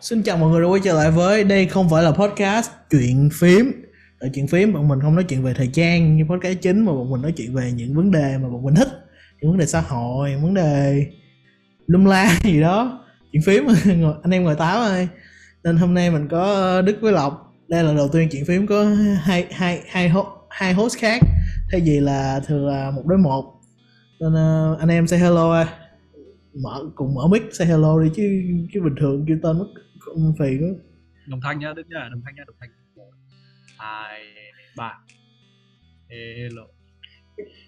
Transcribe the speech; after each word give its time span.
Xin 0.00 0.22
chào 0.22 0.36
mọi 0.36 0.50
người 0.50 0.62
đã 0.62 0.68
quay 0.68 0.80
trở 0.84 0.94
lại 0.94 1.10
với 1.10 1.44
đây 1.44 1.66
không 1.66 1.88
phải 1.90 2.02
là 2.02 2.10
podcast, 2.10 2.70
chuyện 2.90 3.30
phím. 3.32 3.72
Ở 4.18 4.28
chuyện 4.34 4.46
phím, 4.46 4.72
bọn 4.72 4.88
mình 4.88 5.00
không 5.00 5.14
nói 5.14 5.24
chuyện 5.24 5.42
về 5.42 5.54
thời 5.54 5.66
trang 5.72 6.16
như 6.16 6.24
podcast 6.24 6.58
chính, 6.60 6.84
mà 6.84 6.92
bọn 6.92 7.10
mình 7.10 7.22
nói 7.22 7.32
chuyện 7.36 7.54
về 7.54 7.72
những 7.72 7.94
vấn 7.94 8.10
đề 8.10 8.38
mà 8.38 8.48
bọn 8.48 8.64
mình 8.64 8.74
thích. 8.74 8.88
Những 9.40 9.50
vấn 9.50 9.58
đề 9.58 9.66
xã 9.66 9.80
hội 9.80 10.36
vấn 10.42 10.54
đề 10.54 11.06
lum 11.86 12.04
la 12.04 12.38
gì 12.44 12.60
đó. 12.60 13.04
Chuyện 13.32 13.42
phím 13.42 13.66
anh 14.22 14.30
em 14.34 14.44
ngồi 14.44 14.54
táo 14.54 14.82
ơi 14.82 15.08
nên 15.64 15.76
hôm 15.76 15.94
nay 15.94 16.10
mình 16.10 16.28
có 16.28 16.42
ờ, 16.42 16.82
đức 16.82 16.96
với 17.00 17.12
lộc. 17.12 17.54
Đây 17.68 17.84
là 17.84 17.92
đầu 17.94 18.08
tiên 18.08 18.28
chuyện 18.32 18.44
phím 18.44 18.66
có 18.66 18.84
hai 19.22 19.46
hai 19.50 19.82
hai 19.88 20.08
host 20.08 20.26
hai 20.50 20.72
host 20.72 20.98
khác. 20.98 21.20
Thay 21.72 21.80
vì 21.80 22.00
là 22.00 22.40
thường 22.46 22.66
là 22.66 22.90
một 22.90 23.02
đối 23.06 23.18
một. 23.18 23.44
Nên 24.20 24.34
ờ, 24.34 24.76
anh 24.80 24.88
em 24.88 25.06
say 25.06 25.18
hello 25.18 25.52
ơi 25.52 25.66
mở 26.54 26.84
cùng 26.94 27.14
mở 27.14 27.28
mic 27.28 27.42
say 27.52 27.66
hello 27.66 28.00
đi 28.00 28.10
chứ 28.14 28.22
chứ 28.72 28.80
bình 28.80 28.94
thường 29.00 29.24
kêu 29.28 29.38
tên 29.42 29.58
mất 29.58 29.66
phiền 30.38 30.62
quá 30.62 30.68
đồng 31.26 31.40
thanh 31.42 31.58
nhá 31.58 31.72
đức 31.76 31.82
nhá 31.88 32.08
đồng 32.10 32.22
thanh 32.24 32.34
nhá 32.34 32.44
đồng 32.46 32.56
thanh. 32.60 32.70
Hai 33.78 34.20
ba. 34.76 34.98
Hello. 36.08 36.62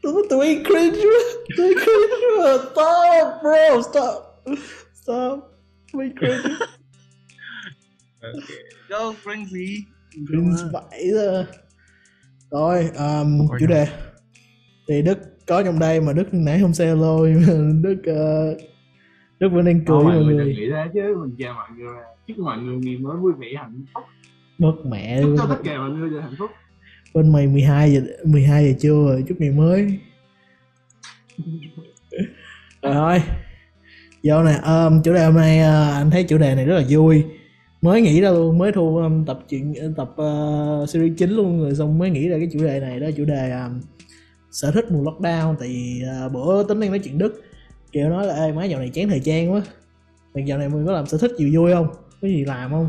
Tụi 0.03 0.23
tụi 0.31 0.65
cringe 0.65 1.01
quá 1.01 1.21
tụi 1.57 1.75
cringe 1.75 2.17
quá. 2.39 2.59
Stop 2.59 3.43
bro 3.43 3.83
stop. 3.83 4.23
Stop 4.95 5.39
tụi 5.93 6.11
cringe. 6.19 6.57
Okay. 8.21 8.59
Go 8.89 9.15
bring 9.25 9.47
gì? 9.47 9.77
Cringe 10.29 10.63
vậy 10.73 11.11
rồi 11.13 11.45
rồi 12.51 12.91
um, 12.97 13.49
chủ 13.61 13.67
đề. 13.67 13.87
Thì 14.89 15.03
đức 15.03 15.19
có 15.47 15.63
trong 15.63 15.79
đây 15.79 16.01
mà 16.01 16.13
đức 16.13 16.35
nãy 16.35 16.59
không 16.61 16.75
say 16.75 16.87
hello 16.87 17.19
đức 17.83 18.03
uh, 18.11 18.61
đức 19.41 19.49
vẫn 19.49 19.65
đang 19.65 19.85
cười 19.85 20.05
mọi 20.05 20.25
người 20.25 20.39
đừng 20.39 20.49
nghĩ 20.49 20.71
thế 20.71 20.85
chứ. 20.95 21.17
Mình 21.21 21.35
chào 21.39 21.55
mọi 21.55 21.69
người. 21.79 21.97
Chúc 22.27 22.39
mọi 22.39 22.59
người 22.59 22.77
ngày 22.77 22.97
mới 22.97 23.17
vui 23.17 23.33
vẻ 23.39 23.47
hạnh 23.57 23.85
phúc. 23.95 24.05
Mất 24.59 24.75
mẹ 24.87 25.23
chúc 25.23 25.35
cho 25.39 25.47
tất 25.49 25.61
cả 25.65 25.79
mọi 25.79 25.91
người 25.91 26.11
được 26.11 26.21
hạnh 26.21 26.35
phúc. 26.39 26.51
Bên 27.15 27.33
mày 27.33 27.47
12 27.47 27.93
giờ 27.93 28.01
12 28.25 28.65
giờ 28.65 28.79
trưa 28.81 29.07
rồi. 29.09 29.25
Chúc 29.29 29.41
ngày 29.41 29.51
mới. 29.51 29.99
Rồi 32.83 32.95
thôi. 32.95 33.23
Vô 34.23 34.43
nè. 34.43 34.53
Um, 34.53 35.03
chủ 35.03 35.15
đề 35.15 35.25
hôm 35.25 35.35
nay 35.35 35.59
uh, 35.61 35.95
anh 35.95 36.11
thấy 36.11 36.25
chủ 36.25 36.39
đề 36.39 36.55
này 36.55 36.65
rất 36.65 36.77
là 36.77 36.85
vui. 36.89 37.25
Mới 37.83 38.03
nghĩ 38.03 38.21
ra 38.21 38.31
luôn 38.31 38.59
mới 38.59 38.73
thu 38.73 38.97
um, 38.97 39.25
tập 39.25 39.39
chuyện 39.49 39.75
tập 39.97 40.11
uh, 40.23 40.89
series 40.89 41.19
chính 41.19 41.31
luôn 41.31 41.61
rồi 41.61 41.75
xong 41.75 41.99
mới 41.99 42.11
nghĩ 42.11 42.29
ra 42.29 42.39
cái 42.39 42.49
chủ 42.53 42.59
đề 42.59 42.81
này. 42.81 43.01
Đó 43.01 43.07
chủ 43.17 43.25
đề 43.25 43.51
um, 43.51 43.81
sở 44.51 44.71
thích 44.71 44.85
mùa 44.91 45.03
lockdown. 45.03 45.55
Tại 45.61 45.69
vì 45.69 46.03
uh, 46.27 46.33
bữa 46.33 46.63
tính 46.63 46.81
đang 46.81 46.91
nói 46.91 46.99
chuyện 46.99 47.19
đức 47.19 47.43
kiểu 47.95 48.09
nói 48.09 48.27
là 48.27 48.35
ê 48.35 48.53
má 48.53 48.65
dạo 48.65 48.81
này 48.81 48.89
chán 48.89 49.09
thời 49.09 49.21
trang 49.21 49.53
quá. 49.53 49.63
Mày 50.35 50.45
dạo 50.45 50.59
này 50.59 50.69
mình 50.69 50.87
có 50.87 50.93
làm 50.93 51.07
sở 51.07 51.19
thích 51.19 51.31
gì 51.39 51.57
vui 51.57 51.73
không? 51.73 51.89
Có 52.23 52.29
gì 52.29 52.45
làm 52.45 52.71
không? 52.71 52.89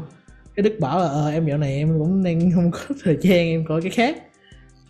Cái 0.55 0.63
đức 0.63 0.79
bảo 0.79 0.99
là 0.99 1.07
ờ, 1.07 1.29
em 1.29 1.47
dạo 1.47 1.57
này 1.57 1.75
em 1.75 1.99
cũng 1.99 2.23
đang 2.23 2.51
không 2.55 2.71
có 2.71 2.79
thời 3.03 3.17
gian 3.21 3.47
em 3.47 3.65
coi 3.67 3.81
cái 3.81 3.91
khác 3.91 4.17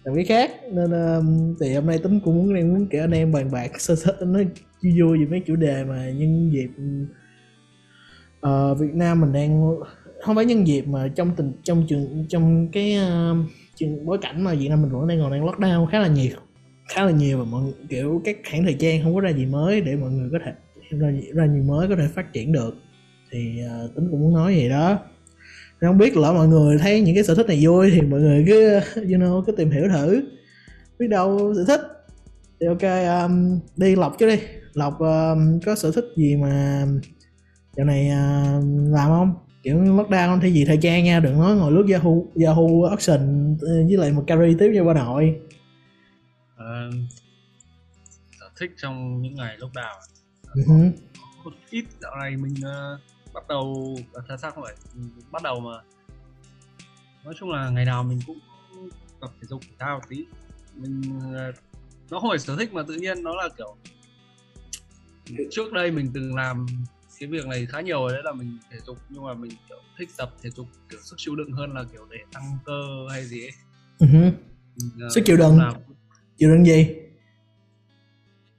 làm 0.03 0.15
cái 0.15 0.25
khác. 0.25 0.51
Nên 0.71 0.91
uh, 0.91 1.57
thì 1.61 1.73
hôm 1.73 1.85
nay 1.85 1.97
tính 1.97 2.19
cũng 2.19 2.35
muốn 2.35 2.53
đang 2.53 2.73
muốn 2.73 2.87
kể 2.89 2.99
anh 2.99 3.11
em 3.11 3.31
bàn 3.31 3.51
bạc 3.51 3.81
sơ 3.81 3.95
sơ 3.95 4.25
nói 4.25 4.47
vui 4.83 5.01
vui 5.01 5.17
về 5.19 5.25
mấy 5.25 5.39
chủ 5.39 5.55
đề 5.55 5.83
mà 5.83 6.09
nhân 6.09 6.51
dịp 6.53 6.69
uh, 8.47 8.79
Việt 8.79 8.93
Nam 8.93 9.21
mình 9.21 9.33
đang 9.33 9.75
không 10.21 10.35
phải 10.35 10.45
nhân 10.45 10.67
dịp 10.67 10.87
mà 10.87 11.07
trong 11.15 11.31
tình 11.35 11.51
trong 11.63 11.85
trường 11.87 12.25
trong 12.29 12.67
cái 12.71 12.97
uh, 12.97 13.37
trường 13.75 14.05
bối 14.05 14.17
cảnh 14.21 14.43
mà 14.43 14.53
Việt 14.53 14.69
Nam 14.69 14.81
mình 14.81 14.91
vẫn 14.91 15.07
đang 15.07 15.21
còn 15.21 15.31
đang 15.31 15.45
lockdown 15.45 15.85
khá 15.85 15.99
là 15.99 16.07
nhiều 16.07 16.37
khá 16.87 17.03
là 17.03 17.11
nhiều 17.11 17.37
và 17.37 17.43
mọi 17.43 17.63
kiểu 17.89 18.21
các 18.25 18.37
hãng 18.43 18.63
thời 18.63 18.73
trang 18.73 19.03
không 19.03 19.15
có 19.15 19.21
ra 19.21 19.29
gì 19.29 19.45
mới 19.45 19.81
để 19.81 19.95
mọi 19.95 20.11
người 20.11 20.29
có 20.31 20.39
thể 20.45 20.51
ra, 20.89 21.11
ra 21.33 21.47
gì 21.47 21.61
mới 21.61 21.87
có 21.87 21.95
thể 21.95 22.07
phát 22.15 22.33
triển 22.33 22.51
được. 22.51 22.75
Thì 23.31 23.59
uh, 23.85 23.95
tính 23.95 24.07
cũng 24.11 24.19
muốn 24.19 24.33
nói 24.33 24.55
vậy 24.55 24.69
đó. 24.69 24.99
Không 25.81 25.97
biết 25.97 26.17
lỡ 26.17 26.33
mọi 26.33 26.47
người 26.47 26.77
thấy 26.77 27.01
những 27.01 27.15
cái 27.15 27.23
sở 27.23 27.35
thích 27.35 27.47
này 27.47 27.59
vui 27.65 27.91
thì 27.91 28.01
mọi 28.01 28.19
người 28.19 28.43
cứ 28.47 28.73
you 28.95 29.19
know 29.19 29.41
cứ 29.41 29.51
tìm 29.51 29.71
hiểu 29.71 29.89
thử. 29.89 30.21
Biết 30.99 31.07
đâu 31.07 31.53
sở 31.55 31.63
thích. 31.67 31.81
Thì 32.59 32.67
ok 32.67 32.81
um, 33.21 33.59
đi 33.77 33.95
lọc 33.95 34.15
chứ 34.19 34.27
đi. 34.27 34.39
Lọc 34.73 34.99
um, 34.99 35.59
có 35.65 35.75
sở 35.75 35.91
thích 35.91 36.05
gì 36.17 36.35
mà 36.35 36.85
dạo 37.77 37.85
này 37.85 38.09
uh, 38.09 38.63
làm 38.93 39.07
không? 39.07 39.33
Kiểu 39.63 39.77
lockdown 39.77 40.27
không? 40.27 40.39
Thay 40.39 40.53
gì 40.53 40.65
thời 40.65 40.77
trang 40.77 41.03
nha 41.03 41.19
đừng 41.19 41.39
nói 41.39 41.55
ngồi 41.55 41.71
lướt 41.71 41.85
yahoo 41.91 42.11
yahoo 42.45 42.89
auction 42.89 43.55
ờ, 43.61 43.73
với 43.87 43.97
lại 43.97 44.11
một 44.11 44.23
carry 44.27 44.55
tiếp 44.59 44.71
cho 44.75 44.83
bà 44.83 44.93
nội 44.93 45.35
uh, 46.65 46.93
sở 48.39 48.49
thích 48.59 48.71
trong 48.77 49.21
những 49.21 49.35
ngày 49.35 49.57
lockdown 49.57 49.99
uh-huh. 50.53 50.91
một 51.43 51.53
ít 51.69 51.85
dạo 52.01 52.15
này 52.19 52.37
mình 52.37 52.53
uh, 52.53 53.01
bắt 53.33 53.47
đầu 53.47 53.95
à, 54.13 54.21
thật 54.27 54.37
sao 54.41 54.51
không 54.51 54.63
phải 54.63 54.75
bắt 55.31 55.43
đầu 55.43 55.59
mà. 55.59 55.81
Nói 57.23 57.33
chung 57.39 57.51
là 57.51 57.69
ngày 57.69 57.85
nào 57.85 58.03
mình 58.03 58.19
cũng 58.27 58.39
tập 59.21 59.31
thể 59.41 59.47
dục 59.47 59.61
thể 59.61 59.75
thao 59.79 60.01
tí. 60.09 60.25
Mình 60.75 61.01
uh, 61.27 61.55
nó 62.09 62.19
không 62.19 62.29
phải 62.29 62.39
sở 62.39 62.55
thích 62.55 62.73
mà 62.73 62.83
tự 62.87 62.93
nhiên 62.93 63.23
nó 63.23 63.35
là 63.35 63.49
kiểu 63.57 63.75
trước 65.51 65.73
đây 65.73 65.91
mình 65.91 66.11
từng 66.13 66.35
làm 66.35 66.65
cái 67.19 67.29
việc 67.29 67.45
này 67.45 67.65
khá 67.65 67.81
nhiều 67.81 67.99
rồi 67.99 68.11
đấy 68.11 68.21
là 68.25 68.31
mình 68.31 68.57
thể 68.71 68.77
dục 68.85 68.97
nhưng 69.09 69.23
mà 69.23 69.33
mình 69.33 69.51
kiểu 69.69 69.79
thích 69.97 70.09
tập 70.17 70.33
thể 70.41 70.49
dục 70.49 70.67
kiểu 70.89 70.99
sức 71.03 71.15
chịu 71.17 71.35
đựng 71.35 71.51
hơn 71.51 71.73
là 71.73 71.83
kiểu 71.91 72.07
để 72.11 72.17
tăng 72.31 72.57
cơ 72.65 72.81
hay 73.09 73.25
gì 73.25 73.45
ấy. 73.45 73.51
Uh-huh. 73.99 74.31
mình, 74.75 75.05
uh, 75.05 75.13
sức 75.13 75.21
chịu 75.25 75.37
đựng. 75.37 75.57
làm... 75.57 75.73
chịu 76.37 76.49
đựng 76.49 76.65
gì? 76.65 76.95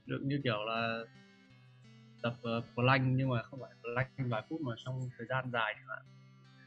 Đựng 0.05 0.27
như 0.27 0.39
kiểu 0.43 0.57
là 0.67 0.99
tập 2.23 2.33
uh, 2.57 2.63
plank 2.75 3.03
nhưng 3.17 3.29
mà 3.29 3.43
không 3.43 3.59
phải 3.59 3.71
plank 3.81 4.31
vài 4.31 4.43
phút 4.49 4.61
mà 4.61 4.73
trong 4.85 5.09
thời 5.17 5.27
gian 5.29 5.51
dài 5.53 5.73
chẳng 5.77 5.87
hạn. 5.89 6.05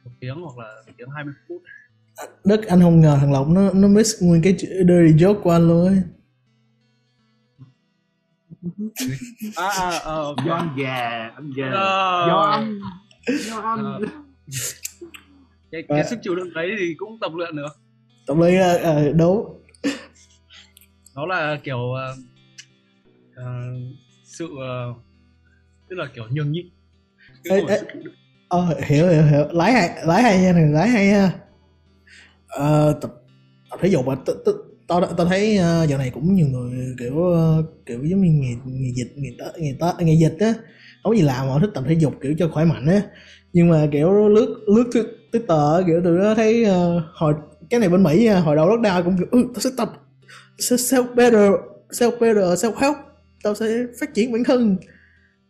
Một 0.04 0.10
tiếng 0.20 0.36
hoặc 0.36 0.58
là 0.58 0.82
một 0.86 0.92
tiếng 0.96 1.10
20 1.10 1.34
phút. 1.48 1.62
Đức 2.44 2.66
anh 2.66 2.80
không 2.80 3.00
ngờ 3.00 3.16
thằng 3.20 3.32
Lộc 3.32 3.48
nó 3.48 3.70
nó 3.74 3.88
miss 3.88 4.22
nguyên 4.22 4.42
cái 4.42 4.56
dirty 4.58 5.24
joke 5.24 5.40
của 5.42 5.50
anh 5.50 5.68
luôn 5.68 5.86
ấy. 5.86 6.02
À, 9.56 9.68
à, 9.68 9.90
à, 9.90 10.14
okay. 10.14 10.46
do 10.46 10.54
anh 10.54 10.68
già 10.78 11.30
anh 11.34 11.50
già 11.56 11.66
uh, 11.66 12.28
do 12.28 12.40
anh 12.50 12.80
do 13.46 13.60
anh 13.60 13.96
uh, 13.96 14.08
cái, 15.70 15.82
cái 15.88 16.04
sức 16.04 16.18
chịu 16.22 16.34
đựng 16.34 16.54
đấy 16.54 16.76
thì 16.78 16.94
cũng 16.98 17.18
tập 17.20 17.32
luyện 17.34 17.56
được. 17.56 17.68
tập 18.26 18.34
luyện 18.38 18.54
uh, 18.54 19.10
uh, 19.10 19.16
đấu 19.16 19.60
nó 21.14 21.26
là 21.26 21.58
kiểu 21.64 21.78
uh, 21.78 22.18
uh, 23.30 23.96
sự 24.24 24.44
uh, 24.44 24.96
tức 25.88 25.96
là 25.96 26.06
kiểu 26.14 26.24
nhường 26.30 26.52
nhịn. 26.52 26.66
Ê, 27.50 27.60
ê, 27.68 27.80
ờ, 28.48 28.74
hiểu 28.86 29.08
hiểu 29.08 29.22
hiểu. 29.22 29.44
Lái 29.52 29.72
hay 29.72 29.90
lái 30.06 30.22
hay 30.22 30.40
nha 30.40 30.52
này 30.52 30.66
lái 30.66 30.88
hay 30.88 31.06
ha 31.06 31.32
ờ, 32.48 32.98
tập 33.00 33.10
tập 33.70 33.78
thể 33.82 33.88
dục 33.88 34.06
mà 34.06 34.14
tao 34.88 35.00
tao 35.16 35.26
thấy 35.26 35.58
uh, 35.58 35.88
giờ 35.88 35.98
này 35.98 36.10
cũng 36.10 36.34
nhiều 36.34 36.46
người 36.46 36.94
kiểu 36.98 37.14
uh, 37.14 37.64
kiểu 37.86 38.04
giống 38.04 38.22
như 38.22 38.30
nghề 38.32 38.54
nghề 38.64 38.92
dịch 38.94 39.12
nghề 39.16 39.30
tớ 39.38 39.52
nghề 39.58 39.76
tớ 39.80 39.92
nghề 39.98 40.14
dịch 40.14 40.36
á. 40.40 40.52
Không 41.02 41.12
có 41.12 41.16
gì 41.16 41.22
làm 41.22 41.48
mà 41.48 41.58
thích 41.60 41.70
tập 41.74 41.84
thể 41.88 41.94
dục 41.94 42.14
kiểu 42.22 42.34
cho 42.38 42.48
khỏe 42.48 42.64
mạnh 42.64 42.86
á. 42.86 43.02
Nhưng 43.52 43.68
mà 43.68 43.88
kiểu 43.92 44.28
lướt 44.28 44.64
lướt 44.66 44.90
twitter 45.32 45.86
kiểu 45.86 46.00
tụi 46.04 46.18
nó 46.18 46.34
thấy 46.34 46.64
uh, 46.64 47.02
hồi 47.14 47.34
cái 47.70 47.80
này 47.80 47.88
bên 47.88 48.02
mỹ 48.02 48.26
hồi 48.26 48.56
đầu 48.56 48.68
lockdown 48.68 49.04
cũng 49.04 49.16
kiểu 49.18 49.26
ừ, 49.30 49.44
tao 49.54 49.60
sẽ 49.60 49.70
tập 49.76 49.92
self 50.58 51.14
better 51.14 51.52
self 51.90 52.10
better, 52.20 52.64
self 52.64 52.74
help. 52.74 52.96
Tao 53.42 53.54
sẽ 53.54 53.86
phát 54.00 54.14
triển 54.14 54.32
bản 54.32 54.44
thân. 54.44 54.76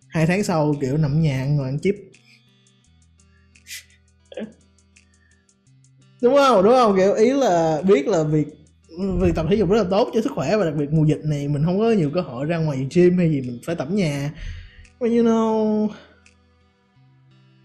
Hai 0.09 0.27
tháng 0.27 0.43
sau, 0.43 0.75
kiểu, 0.81 0.97
nằm 0.97 1.23
nhà 1.23 1.45
ngồi 1.45 1.67
ăn 1.67 1.79
chip. 1.83 1.95
Đúng 6.23 6.37
không? 6.37 6.65
Đúng 6.65 6.73
không? 6.73 6.97
Kiểu, 6.97 7.15
ý 7.15 7.31
là 7.31 7.83
biết 7.87 8.07
là 8.07 8.23
việc 8.23 8.47
việc 9.21 9.35
tập 9.35 9.47
thể 9.51 9.57
dục 9.57 9.71
rất 9.71 9.83
là 9.83 9.89
tốt 9.91 10.11
cho 10.15 10.21
sức 10.21 10.33
khỏe 10.35 10.57
và 10.57 10.65
đặc 10.65 10.75
biệt 10.77 10.93
mùa 10.93 11.05
dịch 11.05 11.21
này 11.25 11.49
mình 11.49 11.65
không 11.65 11.79
có 11.79 11.91
nhiều 11.91 12.11
cơ 12.15 12.21
hội 12.21 12.45
ra 12.45 12.59
ngoài 12.59 12.87
gym 12.95 13.19
hay 13.19 13.31
gì, 13.31 13.41
mình 13.41 13.61
phải 13.67 13.75
tập 13.75 13.89
nhà. 13.91 14.33
Mà 15.01 15.09
you 15.09 15.17
know, 15.17 15.89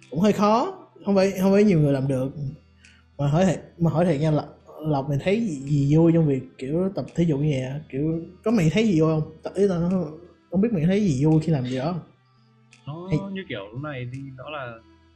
cũng 0.09 0.20
hơi 0.20 0.34
khó. 0.34 0.82
Không 1.06 1.16
phải 1.16 1.32
không 1.41 1.53
phải 1.53 1.64
nhiều 1.64 1.79
người 1.79 1.94
làm 1.94 2.08
được. 2.08 2.29
Mà 3.17 3.28
hỏi 3.28 3.46
thiệt, 3.46 3.62
mà 3.78 3.91
hỏi 3.91 4.06
thiệt 4.06 4.22
nha 4.22 4.32
là 4.32 4.44
lộc 4.91 5.09
mày 5.09 5.17
thấy 5.23 5.41
gì, 5.41 5.61
gì 5.61 5.96
vui 5.96 6.11
trong 6.14 6.28
việc 6.28 6.43
kiểu 6.58 6.91
tập 6.96 7.05
thể 7.16 7.23
dục 7.23 7.40
như 7.40 7.49
vậy 7.49 7.82
kiểu 7.90 8.22
có 8.43 8.52
mày 8.52 8.70
thấy 8.73 8.87
gì 8.87 9.02
vui 9.02 9.09
không? 9.09 9.32
Tập 9.43 9.53
ý 9.55 9.67
là 9.67 9.90
không 10.52 10.61
biết 10.61 10.73
mày 10.73 10.84
thấy 10.85 11.02
gì 11.02 11.26
vui 11.26 11.41
khi 11.41 11.52
làm 11.52 11.66
gì 11.66 11.78
đó. 11.78 11.96
Nó 12.87 13.08
Hay... 13.09 13.20
như 13.32 13.41
kiểu 13.49 13.67
lúc 13.72 13.82
này 13.82 14.09
thì 14.14 14.20
đó 14.37 14.49
là 14.49 14.73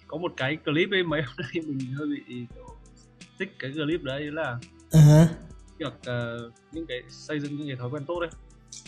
có 0.08 0.18
một 0.18 0.32
cái 0.38 0.58
clip 0.66 0.92
ấy 0.92 1.04
mấy 1.04 1.22
hôm 1.22 1.36
nay 1.38 1.64
mình 1.68 1.94
hơi 1.94 2.08
bị 2.08 2.46
thích 3.40 3.56
cái 3.60 3.72
clip 3.72 4.04
đấy 4.04 4.32
là 4.32 4.60
uh-huh. 4.92 5.26
việc 5.78 5.94
uh, 5.94 6.54
những 6.72 6.86
cái 6.88 7.02
xây 7.10 7.40
dựng 7.40 7.58
những 7.58 7.68
cái 7.68 7.76
thói 7.76 7.90
quen 7.90 8.04
tốt 8.08 8.20
đấy. 8.20 8.30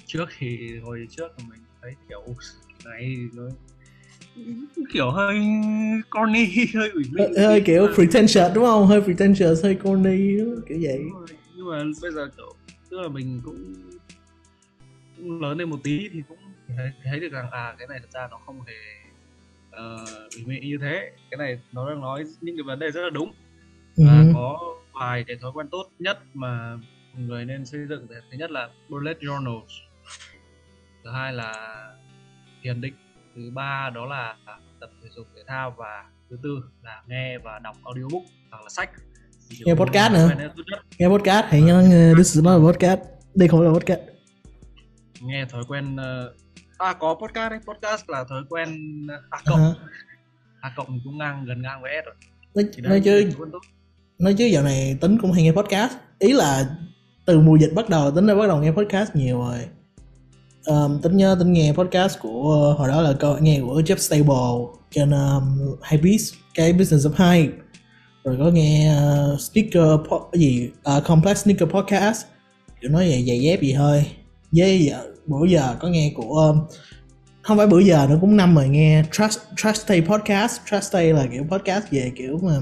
Trước 0.06 0.26
thì 0.38 0.80
hồi 0.84 1.08
trước 1.10 1.28
mình 1.50 1.60
thấy 1.82 1.96
kiểu 2.10 2.22
này 2.86 3.16
nó 3.34 3.44
kiểu 4.94 5.12
hơi 5.12 5.40
corny 6.10 6.46
hơi 6.76 6.90
ủy 6.90 7.04
mị 7.12 7.22
hơi, 7.22 7.46
hơi 7.46 7.62
kiểu 7.62 7.88
pretentious 7.96 8.56
đúng 8.56 8.66
không? 8.66 8.88
Hơi 8.88 9.02
pretentious 9.02 9.64
hơi 9.64 9.76
corny 9.76 10.38
kiểu 10.68 10.78
vậy. 10.82 11.00
Nhưng 11.56 11.70
mà 11.70 11.84
bây 12.02 12.12
giờ 12.12 12.30
kiểu 12.38 12.56
tức 12.90 12.98
là 13.02 13.08
mình 13.08 13.42
cũng, 13.46 13.74
cũng 15.18 15.42
lớn 15.42 15.58
lên 15.58 15.70
một 15.70 15.80
tí 15.84 16.10
thì 16.14 16.22
cũng 16.28 16.38
thấy, 16.78 16.92
thấy 17.04 17.20
được 17.20 17.32
rằng 17.32 17.52
à 17.52 17.76
cái 17.80 17.88
này 17.88 18.00
thật 18.00 18.10
ra 18.14 18.28
nó 18.32 18.38
không 18.46 18.62
hề 18.62 18.74
uh, 19.70 20.34
ủy 20.36 20.46
mị 20.46 20.60
như 20.60 20.78
thế. 20.82 21.12
Cái 21.32 21.38
này 21.38 21.60
nó 21.72 21.90
đang 21.90 22.02
nói 22.02 22.24
những 22.42 22.58
cái 22.58 22.64
vấn 22.64 22.80
đề 22.80 22.92
rất 22.92 23.02
là 23.02 23.10
đúng. 23.10 23.34
Ừ. 23.98 24.04
và 24.08 24.26
có 24.34 24.76
vài 24.94 25.24
cái 25.28 25.38
thói 25.42 25.52
quen 25.54 25.68
tốt 25.72 25.84
nhất 26.00 26.20
mà 26.34 26.78
người 27.18 27.46
nên 27.46 27.66
xây 27.66 27.82
dựng. 27.90 28.08
Thứ 28.08 28.38
nhất 28.38 28.52
là 28.52 28.70
bullet 28.90 29.20
journals. 29.20 29.68
Thứ 31.04 31.12
hai 31.12 31.34
là 31.34 31.54
thiền 32.64 32.82
định 32.82 32.94
thứ 33.36 33.42
ba 33.54 33.92
đó 33.96 34.06
là 34.06 34.36
tập 34.80 34.90
thể 35.04 35.10
dục 35.16 35.28
thể 35.36 35.42
thao 35.48 35.76
và 35.78 36.06
thứ 36.30 36.38
tư 36.44 36.64
là 36.84 37.02
nghe 37.08 37.38
và 37.38 37.60
đọc 37.60 37.76
audiobook 37.84 38.24
hoặc 38.52 38.64
là 38.64 38.70
sách. 38.70 38.90
Nghe 39.66 39.74
podcast 39.74 40.14
nữa. 40.14 40.30
nghe 40.98 41.08
podcast 41.08 41.46
hãy 41.50 41.62
nhớ 41.62 41.84
this 42.18 42.36
is 42.36 42.44
not 42.44 42.62
podcast. 42.62 43.00
Đây 43.36 43.48
không 43.48 43.62
là 43.62 43.72
podcast. 43.74 44.02
Nghe 45.22 45.46
thói 45.46 45.64
quen 45.68 45.96
uh, 45.96 46.36
à 46.78 46.94
có 46.94 47.14
podcast 47.14 47.52
đấy. 47.52 47.60
Podcast 47.68 48.10
là 48.10 48.24
thói 48.24 48.44
quen 48.50 48.70
a 49.30 49.40
cộng. 49.46 49.60
Uh-huh. 49.60 49.74
a 50.62 50.74
cộng 50.76 51.00
cũng 51.04 51.18
ngang 51.18 51.46
gần 51.46 51.62
ngang 51.62 51.82
với 51.82 51.92
s 52.04 52.06
rồi. 52.06 52.16
Nói, 52.56 52.66
nói 52.90 53.02
chứ 53.04 53.32
nói 54.20 54.36
chứ 54.38 54.46
dạo 54.46 54.64
này 54.64 54.98
tính 55.02 55.18
cũng 55.22 55.32
hay 55.32 55.44
nghe 55.44 55.52
podcast. 55.52 55.94
Ý 56.20 56.34
là 56.34 56.66
từ 57.26 57.40
mùa 57.40 57.56
dịch 57.56 57.72
bắt 57.76 57.90
đầu 57.90 58.12
tính 58.12 58.28
đã 58.28 58.36
bắt 58.36 58.48
đầu 58.48 58.62
nghe 58.62 58.72
podcast 58.72 59.16
nhiều 59.16 59.40
rồi 59.40 59.68
um, 60.66 61.02
tính 61.02 61.18
nhớ 61.18 61.36
tính 61.40 61.54
nghe 61.54 61.74
podcast 61.74 62.20
của 62.20 62.52
ờ, 62.52 62.74
hồi 62.74 62.88
đó 62.88 63.02
là 63.02 63.14
câu 63.20 63.38
nghe 63.42 63.60
của 63.62 63.82
Jeff 63.82 63.98
Stable 63.98 64.82
trên 64.92 65.12
um, 65.12 65.76
Hypebeast 65.92 66.34
cái 66.56 66.74
Business 66.74 67.08
of 67.08 67.32
Hype 67.32 67.54
rồi 68.24 68.36
có 68.40 68.46
nghe 68.52 68.96
uh, 69.34 69.42
sneaker 69.42 69.84
po- 69.84 70.30
gì? 70.34 70.70
Uh, 70.98 71.04
complex 71.04 71.44
sneaker 71.44 71.70
podcast. 71.70 72.26
Kiểu 72.82 72.92
nói 72.92 73.10
về 73.10 73.24
giày 73.28 73.40
dép 73.40 73.62
gì 73.62 73.74
thôi. 73.78 74.06
Với 74.52 74.80
giờ 74.80 74.98
bữa 75.26 75.46
giờ 75.46 75.76
có 75.80 75.88
nghe 75.88 76.12
của 76.16 76.40
um, 76.40 76.60
không 77.42 77.58
phải 77.58 77.68
bữa 77.68 77.80
giờ 77.80 78.08
nữa 78.10 78.18
cũng 78.22 78.38
năm 78.38 78.56
rồi 78.56 78.70
nghe 78.70 79.04
Trust 79.12 79.40
Trust 79.58 79.88
Day 79.88 80.02
podcast. 80.02 80.60
Trust 80.72 80.94
Day 80.94 81.14
là 81.14 81.28
kiểu 81.32 81.44
podcast 81.52 81.86
về 81.92 82.12
kiểu 82.16 82.40
mà 82.44 82.54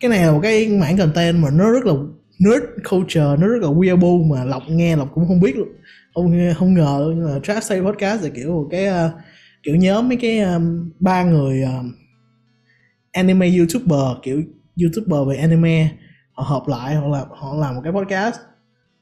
cái 0.00 0.08
này 0.08 0.26
là 0.26 0.32
một 0.32 0.40
cái 0.42 0.68
mảng 0.68 0.98
content 0.98 1.42
mà 1.42 1.50
nó 1.50 1.70
rất 1.70 1.84
là 1.84 1.92
nerd 2.38 2.64
culture 2.90 3.36
nó 3.38 3.46
rất 3.46 3.62
là 3.62 3.68
weirdo 3.68 4.28
mà 4.28 4.44
lọc 4.44 4.62
nghe 4.68 4.96
lọc 4.96 5.14
cũng 5.14 5.28
không 5.28 5.40
biết 5.40 5.56
luôn 5.56 5.68
không 6.14 6.52
không 6.56 6.74
ngờ 6.74 6.98
luôn 7.00 7.16
nhưng 7.16 7.34
mà 7.34 7.40
Trap 7.42 7.62
Say 7.62 7.80
podcast 7.80 8.22
là 8.22 8.28
kiểu 8.28 8.52
một 8.52 8.68
cái 8.70 8.86
uh, 8.88 9.12
kiểu 9.62 9.76
nhóm 9.76 10.08
mấy 10.08 10.16
cái 10.16 10.38
um, 10.40 10.90
ba 11.00 11.22
người 11.22 11.62
um, 11.62 11.92
anime 13.12 13.56
youtuber 13.58 14.16
kiểu 14.22 14.42
youtuber 14.82 15.28
về 15.28 15.36
anime 15.36 15.88
họ 16.32 16.44
hợp 16.44 16.68
lại 16.68 16.94
họ 16.94 17.08
làm 17.08 17.26
họ 17.30 17.54
làm 17.54 17.74
một 17.74 17.80
cái 17.84 17.92
podcast. 17.92 18.36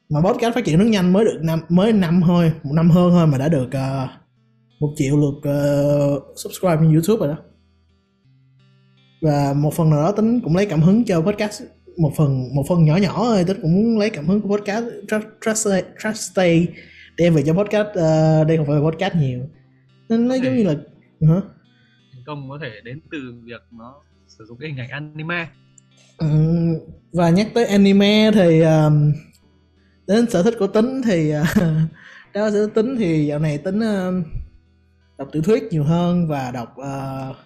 Mà 0.09 0.21
podcast 0.21 0.55
phát 0.55 0.65
triển 0.65 0.79
rất 0.79 0.85
nhanh 0.85 1.13
mới 1.13 1.25
được 1.25 1.39
năm 1.43 1.61
mới 1.69 1.93
năm 1.93 2.21
thôi 2.27 2.53
một 2.63 2.73
năm 2.75 2.91
hơn 2.91 3.11
thôi 3.11 3.27
mà 3.27 3.39
đã 3.39 3.49
được 3.49 3.67
uh, 3.67 4.11
một 4.81 4.93
triệu 4.97 5.17
lượt 5.17 5.37
uh, 5.37 6.23
subscribe 6.37 6.77
trên 6.81 6.93
youtube 6.95 7.27
rồi 7.27 7.29
đó. 7.29 7.43
Và 9.23 9.53
một 9.53 9.75
phần 9.75 9.91
nào 9.91 10.03
đó 10.03 10.13
tính 10.13 10.41
cũng 10.41 10.57
lấy 10.57 10.67
cảm 10.67 10.83
hứng 10.83 11.05
cho 11.05 11.21
podcast 11.21 11.63
một 11.99 12.13
phần 12.17 12.55
một 12.55 12.65
phần 12.69 12.85
nhỏ 12.85 12.97
nhỏ 12.97 13.15
thôi 13.17 13.45
tính 13.45 13.59
cũng 13.63 13.75
muốn 13.75 13.99
lấy 13.99 14.11
cảm 14.11 14.27
hứng 14.27 14.41
của 14.41 14.57
podcast 14.57 14.85
trust 15.09 15.25
trust, 15.47 15.69
trust 16.05 16.33
stay 16.33 16.67
đem 17.19 17.35
về 17.35 17.43
cho 17.47 17.53
podcast 17.53 17.89
uh, 17.89 18.49
đây 18.49 18.57
không 18.57 18.67
phải 18.67 18.77
là 18.77 18.83
podcast 18.91 19.15
nhiều. 19.15 19.41
Nên 20.09 20.29
nó 20.29 20.35
giống 20.35 20.57
như 20.57 20.63
là 20.63 20.75
hả? 21.29 21.41
Thành 22.13 22.23
công 22.27 22.49
có 22.51 22.59
thể 22.63 22.71
đến 22.85 23.01
từ 23.11 23.19
việc 23.43 23.63
nó 23.71 23.95
sử 24.27 24.45
dụng 24.45 24.59
cái 24.61 24.71
hình 24.71 24.79
ảnh 24.79 24.91
anime. 24.91 25.49
Ừ, 26.19 26.27
và 27.13 27.31
nhắc 27.31 27.49
tới 27.55 27.65
anime 27.65 28.31
thì 28.35 28.61
um, 28.61 29.13
đến 30.07 30.31
sở 30.31 30.43
thích 30.43 30.55
của 30.59 30.67
tính 30.67 31.03
thì 31.05 31.33
uh, 31.41 31.57
đó 32.35 32.51
sở 32.51 32.67
thích 32.67 32.75
tính 32.75 32.97
thì 32.99 33.27
dạo 33.27 33.39
này 33.39 33.59
tính 33.59 33.79
uh, 33.79 34.27
đọc 35.19 35.29
tiểu 35.33 35.43
thuyết 35.43 35.63
nhiều 35.71 35.85
hơn 35.85 36.29
và 36.29 36.51
đọc 36.51 36.77
uh, 36.81 37.37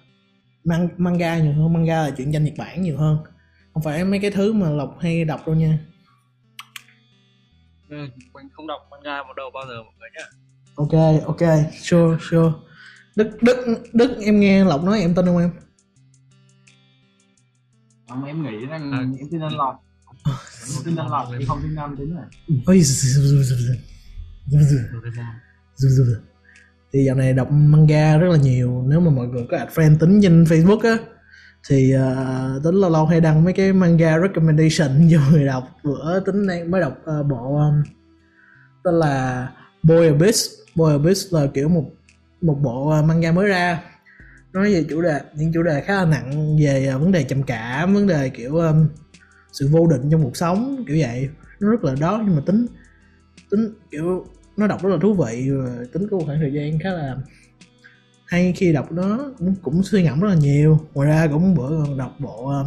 mang, 0.64 0.88
manga 0.96 1.38
nhiều 1.38 1.52
hơn. 1.52 1.72
Manga 1.72 2.02
là 2.02 2.10
chuyện 2.16 2.32
tranh 2.32 2.44
nhật 2.44 2.54
bản 2.58 2.82
nhiều 2.82 2.96
hơn. 2.98 3.18
Không 3.74 3.82
phải 3.82 4.04
mấy 4.04 4.20
cái 4.20 4.30
thứ 4.30 4.52
mà 4.52 4.70
lộc 4.70 4.98
hay 5.00 5.24
đọc 5.24 5.46
đâu 5.46 5.56
nha 5.56 5.78
ừ, 7.92 7.98
mình 8.34 8.48
không 8.52 8.66
đọc 8.66 8.80
manga 8.90 9.22
một 9.22 9.32
đầu 9.36 9.50
bao 9.54 9.64
giờ 9.68 9.74
mọi 9.82 9.94
người 9.98 10.08
nhá. 10.16 10.24
Ok 10.74 11.24
ok. 11.26 11.72
Sure 11.72 12.16
sure. 12.30 12.52
Đức 13.16 13.42
đức 13.42 13.56
đức 13.92 14.16
em 14.20 14.40
nghe 14.40 14.64
lộc 14.64 14.84
nói 14.84 15.00
em 15.00 15.14
tin 15.14 15.26
không 15.26 15.38
em? 15.38 15.50
Không 18.08 18.24
em 18.24 18.42
nghĩ 18.42 18.66
rằng 18.66 18.92
à. 18.92 18.98
em 19.18 19.28
tin 19.30 19.40
anh 19.40 19.56
lộc. 19.56 19.84
Em 20.76 20.84
tin 20.84 20.96
anh 20.96 21.10
lộc 21.10 21.28
em 21.32 21.42
không 21.48 21.58
tin 21.62 21.74
anh 21.74 21.96
tính 21.96 22.14
rồi. 22.14 22.24
Ôi 22.66 22.82
thì 26.92 27.04
dạo 27.04 27.16
này 27.16 27.32
đọc 27.32 27.48
manga 27.50 28.18
rất 28.18 28.28
là 28.30 28.36
nhiều. 28.36 28.84
Nếu 28.86 29.00
mà 29.00 29.10
mọi 29.10 29.26
người 29.26 29.46
có 29.50 29.58
add 29.58 29.72
friend 29.72 29.98
tính 29.98 30.20
trên 30.22 30.44
facebook 30.44 30.80
á 30.80 30.96
thì 31.68 31.94
uh, 31.96 32.62
tính 32.64 32.74
lâu 32.74 32.90
lâu 32.90 33.06
hay 33.06 33.20
đăng 33.20 33.44
mấy 33.44 33.52
cái 33.52 33.72
manga 33.72 34.18
recommendation 34.20 35.08
cho 35.12 35.20
người 35.30 35.44
đọc. 35.44 35.68
Bữa 35.84 36.20
tính 36.20 36.46
đang 36.46 36.70
mới 36.70 36.80
đọc 36.80 36.98
uh, 37.20 37.26
bộ 37.26 37.56
um, 37.56 37.82
tên 38.84 38.94
là 38.94 39.48
Boy 39.82 40.06
Abyss. 40.06 40.50
Boy 40.74 40.92
Abyss 40.92 41.34
là 41.34 41.46
kiểu 41.54 41.68
một 41.68 41.84
một 42.40 42.58
bộ 42.62 42.98
uh, 42.98 43.04
manga 43.04 43.32
mới 43.32 43.48
ra. 43.48 43.82
Nói 44.52 44.72
về 44.72 44.84
chủ 44.90 45.02
đề 45.02 45.20
những 45.34 45.52
chủ 45.52 45.62
đề 45.62 45.80
khá 45.80 45.94
là 45.94 46.04
nặng 46.04 46.56
về 46.60 46.92
uh, 46.94 47.00
vấn 47.00 47.12
đề 47.12 47.24
trầm 47.24 47.42
cảm 47.42 47.94
vấn 47.94 48.06
đề 48.06 48.28
kiểu 48.28 48.56
um, 48.56 48.88
sự 49.52 49.68
vô 49.72 49.86
định 49.86 50.10
trong 50.10 50.22
cuộc 50.22 50.36
sống 50.36 50.84
kiểu 50.86 50.96
vậy. 51.00 51.28
Nó 51.60 51.70
rất 51.70 51.84
là 51.84 51.94
đó 52.00 52.22
nhưng 52.24 52.36
mà 52.36 52.42
tính 52.46 52.66
tính 53.50 53.74
kiểu 53.90 54.26
nó 54.56 54.66
đọc 54.66 54.82
rất 54.82 54.90
là 54.90 54.96
thú 55.02 55.14
vị 55.14 55.50
và 55.50 55.84
tính 55.92 56.08
có 56.10 56.16
một 56.18 56.22
khoảng 56.26 56.40
thời 56.40 56.52
gian 56.52 56.78
khá 56.78 56.90
là 56.90 57.16
hay 58.32 58.52
khi 58.56 58.72
đọc 58.72 58.92
nó 58.92 59.32
cũng, 59.38 59.54
cũng 59.62 59.82
suy 59.82 60.02
ngẫm 60.02 60.20
rất 60.20 60.28
là 60.28 60.34
nhiều. 60.34 60.78
Ngoài 60.94 61.08
ra 61.08 61.28
cũng 61.32 61.54
bữa 61.54 61.68
còn 61.68 61.96
đọc 61.96 62.16
bộ 62.18 62.44
uh, 62.44 62.66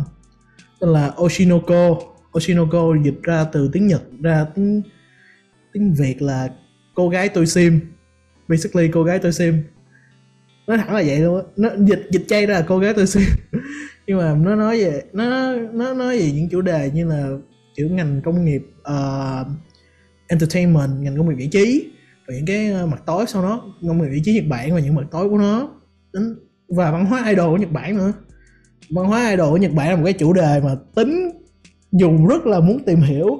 tên 0.79 0.89
là 0.89 1.13
Oshinoko. 1.21 1.97
Oshinoko 2.38 2.95
dịch 3.03 3.23
ra 3.23 3.44
từ 3.44 3.69
tiếng 3.73 3.88
Nhật 3.88 4.01
ra 4.21 4.45
tiếng 4.56 4.81
tiếng 5.73 5.94
Việt 5.94 6.21
là 6.21 6.50
cô 6.95 7.09
gái 7.09 7.29
tôi 7.29 7.45
sim 7.45 7.79
basically 8.47 8.89
cô 8.94 9.03
gái 9.03 9.19
tôi 9.19 9.33
sim 9.33 9.63
nó 10.67 10.77
thẳng 10.77 10.95
là 10.95 11.03
vậy 11.06 11.19
luôn 11.19 11.38
á. 11.38 11.44
Nó 11.57 11.69
dịch 11.79 12.07
dịch 12.11 12.25
chay 12.27 12.45
ra 12.45 12.53
là 12.53 12.65
cô 12.68 12.79
gái 12.79 12.94
tôi 12.94 13.07
sim 13.07 13.23
nhưng 14.07 14.18
mà 14.18 14.35
nó 14.35 14.56
nói 14.56 14.83
về 14.83 15.01
nó 15.13 15.56
nó 15.56 15.94
nói 15.94 16.19
về 16.19 16.31
những 16.31 16.50
chủ 16.50 16.61
đề 16.61 16.91
như 16.94 17.07
là 17.07 17.29
kiểu 17.75 17.89
ngành 17.89 18.21
công 18.25 18.45
nghiệp 18.45 18.61
uh, 18.79 19.47
entertainment 20.27 20.91
ngành 21.00 21.18
công 21.18 21.29
nghiệp 21.29 21.35
giải 21.39 21.50
trí 21.51 21.94
những 22.27 22.45
cái 22.45 22.68
ờ, 22.68 22.86
mặt 22.86 23.04
tối 23.06 23.25
sau 23.27 23.42
nó 23.42 23.63
ngôn 23.81 23.98
ngữ 23.98 24.06
giải 24.06 24.22
trí 24.25 24.33
Nhật 24.33 24.45
Bản 24.50 24.74
và 24.74 24.80
những 24.80 24.95
mặt 24.95 25.06
tối 25.12 25.30
của 25.30 25.38
nó. 25.38 25.69
Và 26.68 26.92
văn 26.92 27.06
hóa 27.06 27.30
idol 27.30 27.51
của 27.51 27.57
Nhật 27.57 27.72
Bản 27.72 27.98
nữa. 27.98 28.13
Văn 28.89 29.06
hóa 29.06 29.30
idol 29.30 29.50
của 29.50 29.57
Nhật 29.57 29.72
Bản 29.74 29.89
là 29.89 29.95
một 29.95 30.01
cái 30.06 30.13
chủ 30.13 30.33
đề 30.33 30.61
mà 30.64 30.76
tính 30.95 31.31
dùng 31.92 32.28
rất 32.28 32.45
là 32.45 32.59
muốn 32.59 32.80
tìm 32.85 33.02
hiểu 33.02 33.40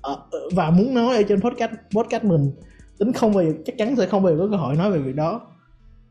ờ, 0.00 0.26
và 0.54 0.70
muốn 0.70 0.94
nói 0.94 1.16
ở 1.16 1.22
trên 1.22 1.40
podcast 1.40 1.72
podcast 1.96 2.24
mình. 2.24 2.50
Tính 2.98 3.12
không 3.12 3.34
bao 3.34 3.44
giờ, 3.44 3.52
chắc 3.66 3.78
chắn 3.78 3.96
sẽ 3.96 4.06
không 4.06 4.22
bao 4.22 4.32
giờ 4.32 4.38
có 4.38 4.48
cơ 4.50 4.56
hội 4.56 4.76
nói 4.76 4.90
về 4.90 4.98
việc 4.98 5.14
đó. 5.14 5.40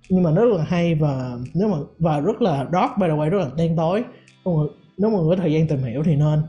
Nhưng 0.09 0.23
mà 0.23 0.31
nó 0.31 0.45
rất 0.45 0.57
là 0.57 0.63
hay 0.63 0.95
và 0.95 1.37
nếu 1.53 1.67
mà, 1.67 1.77
và 1.99 2.19
rất 2.19 2.41
là 2.41 2.67
dark, 2.73 2.97
by 2.99 3.07
the 3.07 3.13
way, 3.13 3.29
rất 3.29 3.37
là 3.37 3.49
đen 3.57 3.75
tối. 3.77 4.03
Nếu 4.97 5.09
mà 5.09 5.17
có 5.29 5.35
thời 5.37 5.53
gian 5.53 5.67
tìm 5.67 5.79
hiểu 5.79 6.03
thì 6.05 6.15
nên. 6.15 6.41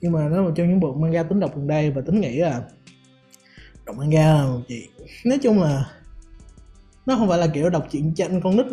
Nhưng 0.00 0.12
mà 0.12 0.28
nó 0.28 0.36
là 0.36 0.42
một 0.42 0.52
trong 0.54 0.68
những 0.68 0.80
bộ 0.80 0.94
manga 0.94 1.22
tính 1.22 1.40
đọc 1.40 1.56
gần 1.56 1.66
đây 1.66 1.90
và 1.90 2.00
tính 2.00 2.20
nghĩ 2.20 2.36
là 2.36 2.62
đọc 3.86 3.96
manga 3.96 4.34
là 4.34 4.46
một 4.46 4.60
chuyện 4.68 4.90
nói 5.24 5.38
chung 5.42 5.62
là 5.62 5.86
nó 7.06 7.16
không 7.16 7.28
phải 7.28 7.38
là 7.38 7.46
kiểu 7.46 7.70
đọc 7.70 7.88
truyện 7.92 8.14
tranh 8.14 8.40
con 8.40 8.56
nít 8.56 8.66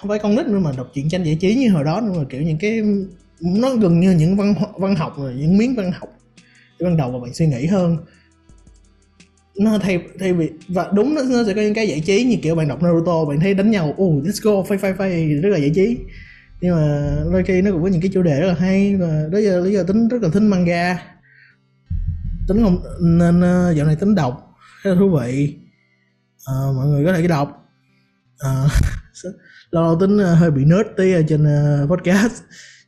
không 0.00 0.08
phải 0.08 0.18
con 0.18 0.36
nít 0.36 0.46
nữa 0.46 0.58
mà 0.58 0.72
đọc 0.76 0.90
truyện 0.94 1.08
tranh 1.08 1.24
giải 1.24 1.36
trí 1.40 1.54
như 1.54 1.70
hồi 1.70 1.84
đó 1.84 2.00
nữa 2.00 2.12
mà 2.18 2.24
kiểu 2.30 2.42
những 2.42 2.58
cái 2.58 2.82
nó 3.40 3.74
gần 3.74 4.00
như 4.00 4.10
những 4.10 4.36
văn 4.36 4.54
văn 4.78 4.96
học 4.96 5.14
rồi 5.18 5.34
những 5.34 5.58
miếng 5.58 5.74
văn 5.74 5.92
học 5.92 6.08
để 6.78 6.86
ban 6.86 6.96
đầu 6.96 7.10
và 7.10 7.18
bạn 7.18 7.34
suy 7.34 7.46
nghĩ 7.46 7.66
hơn. 7.66 7.96
Nó 9.58 9.78
thay 9.78 10.00
thay 10.18 10.32
vì 10.32 10.50
và 10.68 10.90
đúng 10.94 11.14
nó, 11.14 11.22
nó 11.22 11.44
sẽ 11.46 11.54
có 11.54 11.60
những 11.60 11.74
cái 11.74 11.88
giải 11.88 12.00
trí 12.00 12.24
như 12.24 12.36
kiểu 12.42 12.54
bạn 12.54 12.68
đọc 12.68 12.82
Naruto 12.82 13.24
bạn 13.24 13.40
thấy 13.40 13.54
đánh 13.54 13.70
nhau 13.70 13.94
oh 14.02 14.24
let's 14.24 14.40
go 14.42 14.50
fight 14.50 14.78
fight 14.78 14.96
fight 14.96 15.40
rất 15.42 15.48
là 15.48 15.58
giải 15.58 15.70
trí. 15.74 15.98
Nhưng 16.60 16.76
mà 16.76 17.16
đôi 17.32 17.42
khi 17.44 17.62
nó 17.62 17.70
cũng 17.70 17.82
có 17.82 17.88
những 17.88 18.00
cái 18.00 18.10
chủ 18.14 18.22
đề 18.22 18.40
rất 18.40 18.46
là 18.46 18.54
hay 18.54 18.96
và 18.96 19.28
đó 19.32 19.38
giờ 19.38 19.60
lý 19.60 19.72
do 19.72 19.82
tính 19.82 20.08
rất 20.08 20.22
là 20.22 20.28
thích 20.32 20.42
manga. 20.42 20.98
Tính 22.48 22.62
không 22.62 22.82
nên 23.00 23.40
ờ, 23.40 23.74
dạo 23.76 23.86
này 23.86 23.96
tính 23.96 24.14
đọc 24.14 24.51
là 24.90 24.94
thú 24.94 25.18
vị. 25.20 25.58
À, 26.46 26.54
mọi 26.76 26.86
người 26.86 27.04
có 27.06 27.12
thể 27.12 27.28
đọc. 27.28 27.68
À, 28.38 28.66
lâu 29.70 29.82
lâu 29.82 30.00
tính 30.00 30.16
uh, 30.16 30.38
hơi 30.38 30.50
bị 30.50 30.64
nerd 30.64 30.88
tí 30.96 31.12
ở 31.12 31.22
trên 31.28 31.46
podcast. 31.88 32.42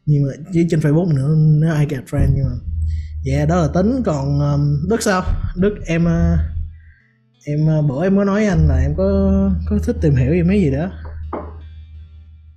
Nhưng 0.06 0.22
mà 0.22 0.32
chỉ 0.52 0.66
trên 0.70 0.80
facebook 0.80 1.14
nữa 1.14 1.34
nếu 1.60 1.72
ai 1.72 1.86
get 1.86 2.04
friend 2.04 2.28
nhưng 2.34 2.44
mà. 2.44 2.56
Dạ 3.24 3.36
yeah, 3.36 3.48
đó 3.48 3.56
là 3.56 3.68
tính. 3.74 4.02
Còn 4.04 4.40
um, 4.40 4.88
đức 4.88 5.02
sao? 5.02 5.22
Đức 5.56 5.74
em 5.86 6.04
uh, 6.04 6.40
em 7.46 7.78
uh, 7.78 7.84
bữa 7.88 8.02
em 8.02 8.16
mới 8.16 8.24
nói 8.24 8.46
anh 8.46 8.68
là 8.68 8.76
em 8.76 8.94
có 8.96 9.50
có 9.68 9.78
thích 9.82 9.96
tìm 10.00 10.14
hiểu 10.14 10.34
gì 10.34 10.42
mấy 10.42 10.60
gì 10.60 10.70
đó? 10.70 10.90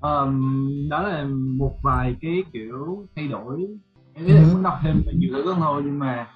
Um, 0.02 0.90
đó 0.90 1.02
là 1.04 1.24
một 1.58 1.74
vài 1.84 2.16
cái 2.22 2.44
kiểu 2.54 3.08
thay 3.16 3.28
đổi. 3.28 3.68
Em 4.14 4.26
nghĩ 4.26 4.34
là 4.34 4.42
ừ. 4.42 4.48
muốn 4.54 4.64
đọc 4.64 4.74
thêm 4.84 5.04
nhiều 5.14 5.30
thứ 5.34 5.46
hơn 5.46 5.60
thôi 5.60 5.82
nhưng 5.86 6.00
mà 6.00 6.28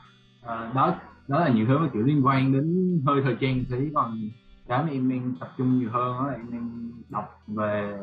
uh, 0.42 0.76
đó 0.76 1.00
đó 1.28 1.40
là 1.40 1.50
nhiều 1.50 1.66
thứ 1.68 1.78
mà 1.78 1.90
kiểu 1.94 2.02
liên 2.04 2.26
quan 2.26 2.54
đến 2.54 2.98
hơi 3.06 3.22
thời 3.24 3.36
trang 3.42 3.64
tí 3.70 3.78
còn 3.96 4.30
cái 4.68 4.84
mà 4.84 4.90
em 4.92 5.10
đang 5.10 5.36
tập 5.40 5.54
trung 5.58 5.80
nhiều 5.80 5.90
hơn 5.92 6.18
đó 6.20 6.28
là 6.28 6.34
em 6.34 6.52
đang 6.52 6.92
đọc 7.10 7.44
về 7.48 7.98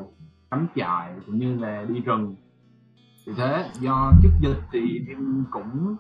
cắm 0.51 0.67
trại 0.77 1.13
cũng 1.27 1.39
như 1.39 1.59
là 1.59 1.85
đi 1.89 2.01
rừng. 2.01 2.35
Thì 3.27 3.33
thế 3.37 3.71
do 3.81 4.13
trước 4.23 4.31
dịch 4.41 4.61
thì 4.73 5.01
em 5.09 5.45
cũng 5.51 5.97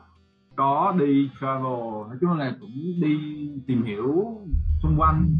có 0.56 0.94
đi 0.98 1.30
travel 1.40 2.08
nói 2.08 2.16
chung 2.20 2.32
là 2.32 2.54
cũng 2.60 3.00
đi 3.00 3.16
tìm 3.66 3.84
hiểu 3.84 4.38
xung 4.82 5.00
quanh. 5.00 5.34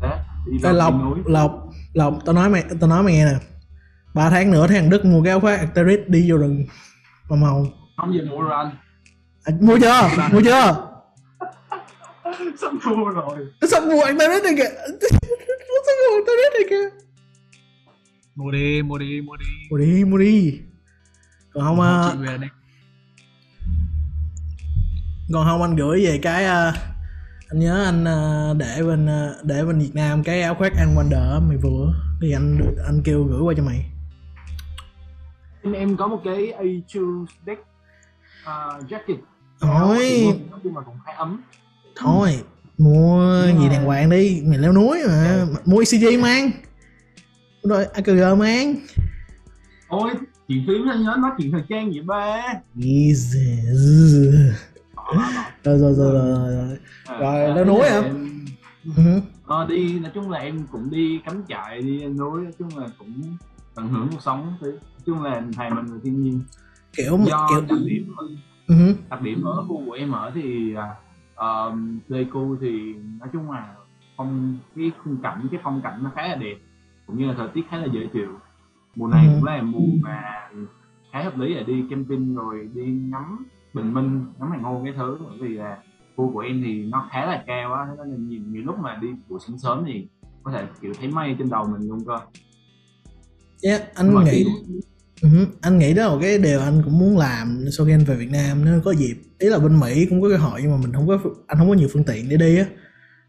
Thế 0.00 0.18
đi 0.46 0.58
Ê, 0.64 0.72
lộc 0.72 0.94
lộc 1.26 1.68
lộc 1.94 2.14
tao 2.24 2.34
nói 2.34 2.50
mày 2.50 2.64
tao 2.80 2.90
nói 2.90 3.02
mày 3.02 3.12
nghe 3.12 3.24
nè. 3.24 3.38
Ba 4.14 4.30
tháng 4.30 4.50
nữa 4.50 4.66
thằng 4.66 4.90
đức 4.90 5.04
mua 5.04 5.22
cái 5.22 5.30
áo 5.30 5.40
khoác 5.40 5.60
Arcteryx 5.60 6.00
đi 6.08 6.30
vô 6.30 6.36
rừng 6.36 6.62
màu 7.30 7.36
màu. 7.36 7.66
Không 7.96 8.14
giờ 8.14 8.20
mua 8.30 8.40
rồi 8.40 8.52
anh 8.52 8.70
à, 9.44 9.52
mua 9.60 9.78
chưa? 9.78 10.10
Mua 10.32 10.40
chưa? 10.44 10.86
Sắp 12.60 12.72
mua 12.84 13.04
rồi. 13.04 13.46
Sắp 13.62 13.82
mua 13.82 14.02
Arcteryx 14.02 14.42
này 14.44 14.54
kìa. 14.56 14.70
Sắp 15.86 15.94
mua 16.00 16.16
Arcteryx 16.16 16.52
này 16.54 16.66
kìa. 16.70 16.88
Mua 18.34 18.50
đi 18.50 18.82
mua 18.82 18.98
đi 18.98 19.20
mua 19.20 19.36
đi. 19.36 19.46
Mua 19.70 19.78
đi 19.78 20.04
mua 20.04 20.18
đi. 20.18 20.60
Còn 21.54 21.64
không 21.64 21.80
à, 21.80 22.02
còn 25.32 25.46
không 25.46 25.62
anh 25.62 25.76
gửi 25.76 26.06
về 26.06 26.18
cái 26.22 26.44
à, 26.44 26.72
anh 27.48 27.60
nhớ 27.60 27.84
anh 27.84 28.04
à, 28.04 28.52
để 28.58 28.82
bên 28.82 29.06
à, 29.06 29.34
để 29.42 29.64
bên 29.64 29.78
Việt 29.78 29.90
Nam 29.94 30.22
cái 30.22 30.42
áo 30.42 30.54
khoác 30.54 30.72
ăn 30.76 30.94
Wonder 30.96 31.32
á, 31.32 31.40
mày 31.48 31.56
vừa. 31.56 31.94
Thì 32.20 32.32
anh 32.32 32.74
anh 32.86 33.02
kêu 33.04 33.24
gửi 33.24 33.40
qua 33.40 33.54
cho 33.56 33.62
mày. 33.62 33.90
Em 35.62 35.72
em 35.72 35.96
có 35.96 36.06
một 36.08 36.20
cái 36.24 36.52
A2 36.58 37.26
deck 37.46 37.60
uh, 37.60 38.90
jacket 38.90 39.18
thôi. 39.60 40.26
Nói 40.50 40.60
chung 40.62 40.76
là 40.76 40.82
cũng 40.82 40.94
khá 41.06 41.12
ấm. 41.16 41.40
Thôi 41.96 42.38
mua 42.78 43.42
Nhưng 43.46 43.58
gì 43.60 43.66
mà- 43.68 43.72
đàng 43.72 43.84
hoàng 43.84 44.10
đi 44.10 44.42
mày 44.46 44.58
leo 44.58 44.72
núi 44.72 44.98
mà. 45.08 45.46
Mua 45.64 45.78
ECG 45.78 46.22
mang. 46.22 46.50
Rồi 47.62 47.84
AKG 47.84 48.38
mang. 48.38 48.74
Ôi 49.88 50.10
chuyện 50.48 50.64
phím 50.66 50.86
nó 50.86 50.94
nhớ 50.94 51.16
nói 51.18 51.30
chuyện 51.38 51.52
thời 51.52 51.62
trang 51.68 51.90
vậy 51.90 52.00
ba. 52.02 52.42
Bỏ, 54.96 55.12
bỏ. 55.14 55.44
rồi 55.64 55.78
rồi 55.78 55.94
rồi 55.94 56.12
rồi 56.12 56.54
rồi 56.56 56.76
À, 57.06 57.18
Rồi, 57.18 57.44
à, 57.44 57.54
leo 57.54 57.64
núi 57.64 57.80
hả? 57.88 58.02
Ừ. 58.96 59.20
Ờ, 59.46 59.66
đi 59.68 59.98
nói 59.98 60.10
chung 60.14 60.30
là 60.30 60.38
em 60.38 60.66
cũng 60.72 60.90
đi 60.90 61.20
cắm 61.26 61.42
trại 61.48 61.82
đi 61.82 61.98
lên 62.00 62.16
núi 62.16 62.42
nói 62.42 62.52
chung 62.58 62.78
là 62.78 62.86
cũng 62.98 63.36
tận 63.74 63.88
hưởng 63.88 64.08
cuộc 64.12 64.22
sống. 64.22 64.54
Nói 64.60 64.72
chung 65.06 65.22
là 65.22 65.42
thầy 65.56 65.70
mình 65.70 65.86
là 65.86 65.98
thiên 66.04 66.22
nhiên. 66.22 66.40
Kiểu 66.96 67.18
do 67.26 67.46
kiểu 67.50 67.60
đặc 67.60 67.78
điểm 67.84 68.14
ừ. 68.78 68.94
đặc 69.10 69.22
điểm 69.22 69.42
ở 69.44 69.64
khu 69.68 69.82
của 69.86 69.92
em 69.92 70.12
ở 70.12 70.30
thì 70.34 70.74
uh, 70.76 71.74
Pleiku 72.06 72.56
thì 72.60 72.94
nói 73.20 73.28
chung 73.32 73.50
là 73.50 73.74
phong 74.16 74.58
cái 74.76 74.92
khung 75.04 75.16
cảnh 75.22 75.48
cái 75.50 75.60
phong 75.64 75.80
cảnh 75.82 76.00
nó 76.02 76.10
khá 76.14 76.28
là 76.28 76.34
đẹp 76.34 76.56
cũng 77.06 77.18
như 77.18 77.26
là 77.26 77.34
thời 77.36 77.48
tiết 77.48 77.62
khá 77.70 77.76
là 77.76 77.86
dễ 77.92 78.06
chịu 78.12 78.28
mùa 78.96 79.06
này 79.06 79.26
Ừ. 79.26 79.32
cũng 79.34 79.44
là 79.44 79.62
mùa 79.62 79.86
mà 80.02 80.22
khá 81.12 81.22
hợp 81.22 81.38
lý 81.38 81.54
là 81.54 81.62
đi 81.62 81.84
camping 81.90 82.34
rồi 82.34 82.68
đi 82.74 82.84
ngắm 82.84 83.46
bình 83.74 83.94
minh 83.94 84.24
ngắm 84.38 84.48
hoàng 84.48 84.62
hôn 84.62 84.84
cái 84.84 84.92
thứ 84.96 85.18
bởi 85.28 85.38
vì 85.40 85.48
là 85.48 85.78
khu 86.16 86.32
của 86.32 86.40
em 86.40 86.62
thì 86.64 86.82
nó 86.84 87.08
khá 87.10 87.26
là 87.26 87.44
cao 87.46 87.74
á 87.74 87.86
thế 87.88 88.04
nên 88.10 88.28
nhiều, 88.28 88.40
nhiều 88.48 88.62
lúc 88.64 88.78
mà 88.78 88.98
đi 89.02 89.08
buổi 89.28 89.40
sáng 89.46 89.58
sớm 89.58 89.84
thì 89.86 90.08
có 90.42 90.52
thể 90.52 90.66
kiểu 90.80 90.92
thấy 90.98 91.08
mây 91.08 91.36
trên 91.38 91.50
đầu 91.50 91.64
mình 91.64 91.88
luôn 91.88 92.04
cơ 92.06 92.18
yeah, 93.62 93.94
anh 93.94 94.06
Nhưng 94.06 94.14
mà 94.14 94.22
nghĩ 94.24 94.44
ừ. 95.22 95.28
anh 95.60 95.78
nghĩ 95.78 95.94
đó 95.94 96.14
là 96.14 96.20
cái 96.22 96.38
điều 96.38 96.60
anh 96.60 96.82
cũng 96.84 96.98
muốn 96.98 97.18
làm 97.18 97.64
sau 97.72 97.86
khi 97.86 97.92
anh 97.92 98.04
về 98.04 98.16
Việt 98.16 98.30
Nam. 98.30 98.64
Nếu 98.64 98.80
có 98.84 98.90
dịp 98.92 99.16
ý 99.38 99.48
là 99.48 99.58
bên 99.58 99.80
Mỹ 99.80 100.06
cũng 100.10 100.22
có 100.22 100.28
cơ 100.28 100.36
hội 100.36 100.60
nhưng 100.62 100.70
mà 100.70 100.76
mình 100.76 100.92
không 100.92 101.08
có 101.08 101.18
anh 101.46 101.58
không 101.58 101.68
có 101.68 101.74
nhiều 101.74 101.88
phương 101.92 102.04
tiện 102.04 102.28
để 102.28 102.36
đi 102.36 102.58
á. 102.58 102.64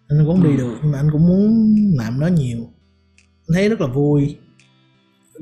Nên 0.09 0.19
anh 0.19 0.25
cũng 0.25 0.35
không 0.35 0.43
đi 0.43 0.51
Ừ. 0.51 0.57
được 0.57 0.75
nhưng 0.83 0.91
mà 0.91 0.99
anh 0.99 1.11
cũng 1.11 1.27
muốn 1.27 1.75
làm 1.97 2.19
nó 2.19 2.27
nhiều. 2.27 2.57
Anh 3.47 3.53
thấy 3.53 3.69
rất 3.69 3.81
là 3.81 3.87
vui. 3.87 4.37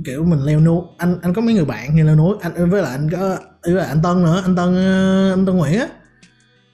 Kiểu 0.06 0.26
mình 0.26 0.40
leo 0.40 0.60
núi 0.60 0.82
anh 0.98 1.18
anh 1.22 1.34
có 1.34 1.42
mấy 1.42 1.54
người 1.54 1.66
bạn 1.66 1.96
đi 1.98 2.04
leo 2.04 2.16
núi? 2.16 2.36
Anh 2.42 2.70
với 2.70 2.82
lại 2.82 2.92
anh 2.92 3.10
có 3.12 3.38
với 3.64 3.74
lại 3.74 3.88
anh 3.88 4.02
Tân 4.04 4.24
nữa 4.24 4.42
anh 4.46 4.56
Tân 4.56 4.76
ờ, 4.76 5.32
anh 5.34 5.46
Tân 5.46 5.58
Nguyễn 5.58 5.80
á. 5.80 5.88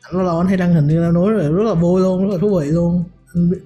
Anh 0.02 0.16
lâu 0.16 0.24
lâu 0.24 0.38
anh 0.38 0.48
hay 0.48 0.58
đăng 0.58 0.74
hình 0.74 0.88
đi 0.88 0.96
leo 0.96 1.12
núi 1.12 1.32
rồi 1.32 1.52
rất 1.52 1.64
là 1.64 1.74
vui 1.74 2.02
luôn 2.02 2.24
rất 2.24 2.34
là 2.34 2.38
thú 2.42 2.60
vị 2.60 2.66
luôn. 2.66 3.04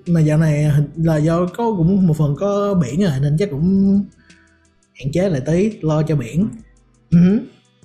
Mà 0.07 0.19
dạo 0.19 0.37
này 0.37 0.71
là 0.95 1.17
do 1.17 1.45
có 1.45 1.73
cũng 1.77 2.07
một 2.07 2.17
phần 2.17 2.35
có 2.39 2.73
biển 2.73 3.01
rồi 3.01 3.11
nên 3.21 3.35
chắc 3.39 3.49
cũng 3.51 4.03
hạn 4.99 5.11
chế 5.11 5.29
lại 5.29 5.41
tí 5.45 5.79
lo 5.81 6.03
cho 6.03 6.15
biển. 6.15 6.49
Ừ. 7.09 7.39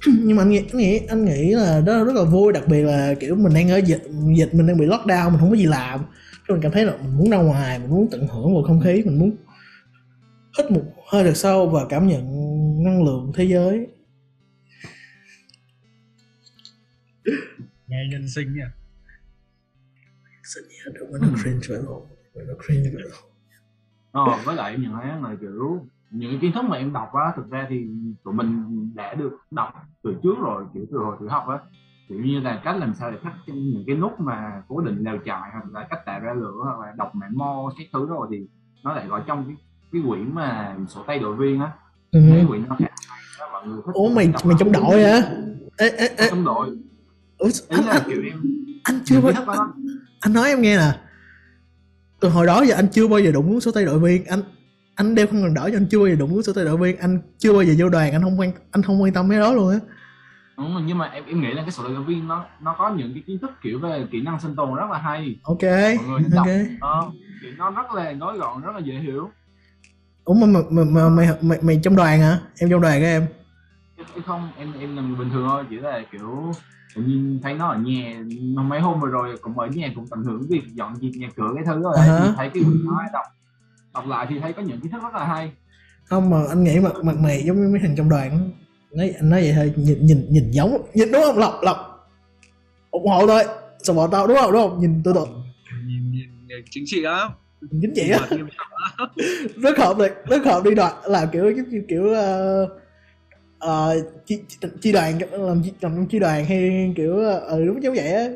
nhưng 0.24 0.36
mà 0.36 0.42
anh 0.42 0.50
nghĩ 0.50 0.58
anh 0.58 0.78
nghĩ 0.78 0.98
anh 1.08 1.24
nghĩ 1.24 1.54
là 1.54 1.80
đó 1.80 2.04
rất 2.04 2.14
là 2.14 2.24
vui 2.24 2.52
đặc 2.52 2.68
biệt 2.68 2.82
là 2.82 3.14
kiểu 3.20 3.36
mình 3.36 3.54
đang 3.54 3.68
ở 3.70 3.76
dịch 3.76 4.02
dịch 4.36 4.54
mình 4.54 4.66
đang 4.66 4.78
bị 4.78 4.86
lockdown 4.86 5.30
mình 5.30 5.40
không 5.40 5.50
có 5.50 5.56
gì 5.56 5.66
làm. 5.66 6.00
Cái 6.48 6.54
mình 6.54 6.60
cảm 6.62 6.72
thấy 6.72 6.84
là 6.84 6.96
mình 6.96 7.16
muốn 7.16 7.30
ra 7.30 7.36
ngoài 7.36 7.78
mình 7.78 7.90
muốn 7.90 8.08
tận 8.10 8.26
hưởng 8.28 8.54
bầu 8.54 8.62
không 8.62 8.80
khí 8.80 9.02
mình 9.04 9.18
muốn 9.18 9.36
hít 10.58 10.70
một 10.70 10.82
hơi 11.12 11.24
thật 11.24 11.36
sâu 11.36 11.68
và 11.68 11.86
cảm 11.88 12.06
nhận 12.06 12.24
năng 12.84 13.04
lượng 13.04 13.32
thế 13.34 13.44
giới. 13.44 13.86
Nghe 17.86 18.08
nhân 18.10 18.28
sinh 18.28 18.54
nha. 18.56 18.72
Xin 20.44 20.64
nhớ 20.68 20.92
đừng 20.94 21.12
có 21.12 21.18
nó 21.18 21.28
cringe 21.42 21.82
luôn 21.82 22.06
Đừng 22.34 22.46
có 22.46 22.54
cringe 22.66 22.90
vậy 22.94 23.02
luôn 23.02 23.12
Ờ, 24.12 24.38
với 24.44 24.56
lại 24.56 24.76
nhận 24.78 24.92
thấy 24.92 25.06
là 25.22 25.36
kiểu 25.40 25.86
những 26.14 26.40
kiến 26.40 26.52
thức 26.52 26.64
mà 26.64 26.76
em 26.76 26.92
đọc 26.92 27.12
á 27.12 27.32
thực 27.36 27.50
ra 27.50 27.66
thì 27.70 27.86
tụi 28.24 28.34
mình 28.34 28.64
đã 28.94 29.14
được 29.14 29.38
đọc 29.50 29.68
từ 30.02 30.14
trước 30.22 30.34
rồi 30.40 30.64
kiểu 30.74 30.84
từ 30.92 30.98
hồi 30.98 31.16
tiểu 31.20 31.28
học 31.28 31.48
á. 31.48 31.58
Kiểu 32.08 32.18
như 32.24 32.40
là 32.40 32.60
cách 32.64 32.76
làm 32.76 32.94
sao 32.94 33.10
để 33.10 33.18
thắt 33.22 33.32
những 33.46 33.84
cái 33.86 33.96
nút 33.96 34.20
mà 34.20 34.62
cố 34.68 34.80
định 34.80 35.04
lều 35.04 35.18
trại 35.24 35.50
hoặc 35.52 35.64
là 35.72 35.86
cách 35.90 36.00
tạo 36.06 36.20
ra 36.20 36.34
lửa 36.34 36.60
hoặc 36.64 36.80
là 36.80 36.92
đọc 36.96 37.14
mã 37.14 37.26
mo 37.34 37.72
các 37.78 37.86
thứ 37.92 38.06
rồi 38.06 38.28
thì 38.30 38.46
nó 38.84 38.94
lại 38.94 39.06
gọi 39.06 39.22
trong 39.26 39.44
cái 39.46 39.56
cái 39.92 40.02
quyển 40.08 40.34
mà 40.34 40.76
sổ 40.88 41.02
tay 41.06 41.18
đội 41.18 41.36
viên 41.36 41.60
á. 41.60 41.72
Ừ. 42.12 42.20
cái 42.30 42.44
quyển 42.48 42.64
nó 42.68 42.76
khá 42.78 42.86
hay 43.08 43.48
mọi 43.52 43.66
người 43.66 43.82
thích 43.86 43.92
ủa 43.94 44.08
mày 44.08 44.32
mày 44.44 44.56
trong 44.58 44.72
đội 44.72 45.02
hả? 45.02 45.22
Ê, 45.76 45.88
ê, 45.88 46.08
ê, 46.16 46.30
trong 46.30 46.44
đội. 46.44 46.68
Ủa, 47.38 47.46
ý 47.46 47.52
anh, 47.68 47.84
là 47.84 47.92
anh, 47.92 48.02
kiểu 48.06 48.22
em 48.22 48.42
anh 48.84 49.00
chưa 49.04 49.20
bao 49.20 49.32
đó. 49.46 49.74
anh 50.20 50.32
nói 50.32 50.48
em 50.48 50.62
nghe 50.62 50.76
nè. 50.76 50.92
Từ 52.20 52.28
hồi 52.28 52.46
đó 52.46 52.62
giờ 52.62 52.74
anh 52.74 52.88
chưa 52.92 53.08
bao 53.08 53.20
giờ 53.20 53.32
đụng 53.32 53.60
số 53.60 53.70
tay 53.70 53.84
đội 53.84 53.98
viên. 53.98 54.24
Anh 54.24 54.40
anh 54.94 55.14
đeo 55.14 55.26
không 55.26 55.42
cần 55.42 55.54
đỏ 55.54 55.68
cho 55.70 55.76
anh 55.76 55.86
chưa 55.90 55.98
bao 55.98 56.08
giờ 56.08 56.14
đụng 56.14 56.42
số 56.42 56.52
tay 56.52 56.64
đội 56.64 56.76
viên. 56.76 56.96
Anh 56.96 57.18
chưa 57.38 57.52
bao 57.52 57.62
giờ 57.62 57.74
vô 57.78 57.88
đoàn 57.88 58.12
anh 58.12 58.22
không 58.22 58.40
quan 58.40 58.52
anh 58.70 58.82
không 58.82 59.02
quan 59.02 59.12
tâm 59.12 59.28
mấy 59.28 59.38
đó 59.38 59.52
luôn 59.52 59.70
á. 59.70 59.78
Đúng 60.58 60.74
rồi, 60.74 60.82
nhưng 60.86 60.98
mà 60.98 61.06
em 61.06 61.24
em 61.26 61.40
nghĩ 61.40 61.52
là 61.52 61.62
cái 61.62 61.70
sổ 61.70 61.82
đội 61.88 62.04
viên 62.04 62.28
nó 62.28 62.44
nó 62.60 62.74
có 62.78 62.90
những 62.90 63.14
cái 63.14 63.22
kiến 63.26 63.38
thức 63.38 63.50
kiểu 63.62 63.78
về 63.78 64.06
kỹ 64.10 64.22
năng 64.22 64.40
sinh 64.40 64.56
tồn 64.56 64.74
rất 64.74 64.90
là 64.90 64.98
hay. 64.98 65.36
Ok 65.42 65.62
mọi 65.62 66.06
người 66.08 66.20
đọc 66.34 66.46
ok. 66.46 66.56
ờ, 66.80 67.10
kiểu 67.42 67.52
nó 67.58 67.70
rất 67.70 67.94
là 67.94 68.12
nói 68.12 68.38
gọn 68.38 68.62
rất 68.62 68.72
là 68.74 68.80
dễ 68.80 68.94
hiểu. 68.94 69.30
Ủa 70.24 70.34
mà, 70.34 70.46
mà, 70.46 70.60
mà, 70.70 70.84
mà 70.84 71.08
mày, 71.08 71.28
mày 71.40 71.58
mày 71.62 71.80
trong 71.82 71.96
đoàn 71.96 72.20
hả? 72.20 72.38
Em 72.58 72.70
trong 72.70 72.80
đoàn 72.80 73.00
hả 73.00 73.06
em? 73.06 73.26
Không 74.26 74.48
em 74.56 74.72
em 74.80 74.96
là 74.96 75.02
người 75.02 75.16
bình 75.16 75.30
thường 75.30 75.46
thôi 75.48 75.64
chỉ 75.70 75.76
là 75.76 76.02
kiểu 76.12 76.52
tự 76.94 77.02
nhiên 77.02 77.40
thấy 77.42 77.54
nó 77.54 77.68
ở 77.68 77.78
nhà. 77.78 78.22
Mấy 78.54 78.80
hôm 78.80 79.00
vừa 79.00 79.08
rồi 79.08 79.36
cũng 79.40 79.58
ở 79.58 79.66
nhà 79.66 79.92
cũng 79.94 80.06
tận 80.10 80.22
hưởng 80.22 80.46
việc 80.48 80.62
dọn 80.74 80.96
dẹp 80.96 81.12
nhà 81.14 81.28
cửa 81.36 81.52
cái 81.54 81.64
thứ 81.66 81.82
rồi 81.82 81.94
thì 81.96 82.28
thấy 82.36 82.50
cái 82.54 82.62
quyển 82.64 82.84
nói 82.84 83.04
đọc 83.12 83.24
đọc 83.94 84.06
lại 84.06 84.26
thì 84.30 84.38
thấy 84.38 84.52
có 84.52 84.62
những 84.62 84.80
kiến 84.80 84.92
thức 84.92 85.02
rất 85.02 85.14
là 85.14 85.24
hay. 85.24 85.52
Không 86.04 86.30
mà 86.30 86.44
anh 86.48 86.64
nghĩ 86.64 86.80
mặt 86.80 86.92
mặt 87.02 87.16
mày 87.16 87.42
giống 87.42 87.56
như 87.56 87.68
mấy 87.68 87.80
thằng 87.82 87.94
trong 87.96 88.08
đoàn 88.08 88.30
á. 88.30 88.38
nói 88.92 89.14
anh 89.16 89.30
nói 89.30 89.40
vậy 89.40 89.52
thôi 89.56 89.72
nhìn 89.76 90.06
nhìn 90.06 90.26
nhìn 90.30 90.50
giống 90.50 90.86
nhìn 90.94 91.12
đúng 91.12 91.22
không? 91.22 91.38
Lộc 91.38 91.62
lộc. 91.62 92.08
Ủng 92.90 93.06
hộ 93.06 93.26
thôi. 93.26 93.42
Support 93.82 94.12
tao 94.12 94.26
đúng 94.26 94.36
không? 94.36 94.52
Đúng 94.52 94.62
không? 94.62 94.80
Nhìn 94.80 95.02
tôi 95.04 95.14
tôi 95.14 95.26
nhìn 95.86 96.10
nhìn 96.10 96.46
nhìn 96.46 96.64
chính 96.70 96.84
trị 96.86 97.00
lắm. 97.00 97.32
Nhìn 97.60 97.80
chính 97.80 97.94
trị 97.94 98.10
á. 98.10 98.28
Rất 99.56 99.78
hợp 99.78 99.98
liệt 99.98 100.12
rất 100.28 100.44
hợp 100.44 100.64
đi 100.64 100.74
đoàn 100.74 100.94
làm 101.04 101.28
kiểu 101.32 101.50
giống 101.56 101.68
như 101.68 101.82
kiểu 101.88 102.04
uh, 102.04 102.70
uh, 103.64 104.24
chi, 104.26 104.38
chi, 104.48 104.68
chi 104.80 104.92
đoàn 104.92 105.18
làm 105.32 105.62
chi, 105.62 105.72
làm 105.80 105.92
trong 105.96 106.06
chi 106.06 106.18
đoàn 106.18 106.44
hay 106.44 106.92
kiểu 106.96 107.18
ờ 107.18 107.64
đúng 107.64 107.82
giống 107.82 107.94
vậy 107.94 108.12
á. 108.12 108.28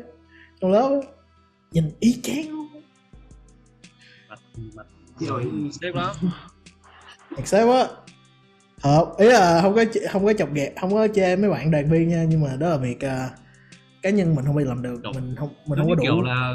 Trong 0.61 0.71
lớp 0.71 1.01
á. 1.01 1.07
nhìn 1.71 1.83
chang 2.23 2.49
luôn 2.49 2.67
mặt 4.29 4.39
mặt 4.75 4.85
rồi 5.27 5.45
xếp 5.81 5.91
lắm. 5.95 6.15
Thật 7.35 7.47
sếp 7.47 7.67
á 7.69 7.87
hợp 8.83 9.05
ý 9.17 9.25
là 9.27 9.61
không 9.61 9.75
có 9.75 9.83
không 10.11 10.25
có 10.25 10.33
chọc 10.33 10.53
ghẹo 10.53 10.69
không 10.81 10.93
có 10.93 11.07
chê 11.15 11.35
mấy 11.35 11.49
bạn 11.49 11.71
đoàn 11.71 11.89
viên 11.91 12.09
nha 12.09 12.25
nhưng 12.29 12.41
mà 12.41 12.55
đó 12.59 12.69
là 12.69 12.77
việc 12.77 12.99
ờ, 13.01 13.29
cá 14.01 14.09
nhân 14.09 14.35
mình 14.35 14.45
không 14.45 14.55
bao 14.55 14.63
giờ 14.65 14.69
làm 14.69 14.81
được 14.81 14.99
Đúng. 15.03 15.13
mình 15.15 15.35
không 15.37 15.49
mình 15.67 15.77
giống 15.79 15.87
không 15.87 15.89
có 15.89 15.95
đủ. 15.95 16.01
kiểu 16.03 16.21
là 16.21 16.53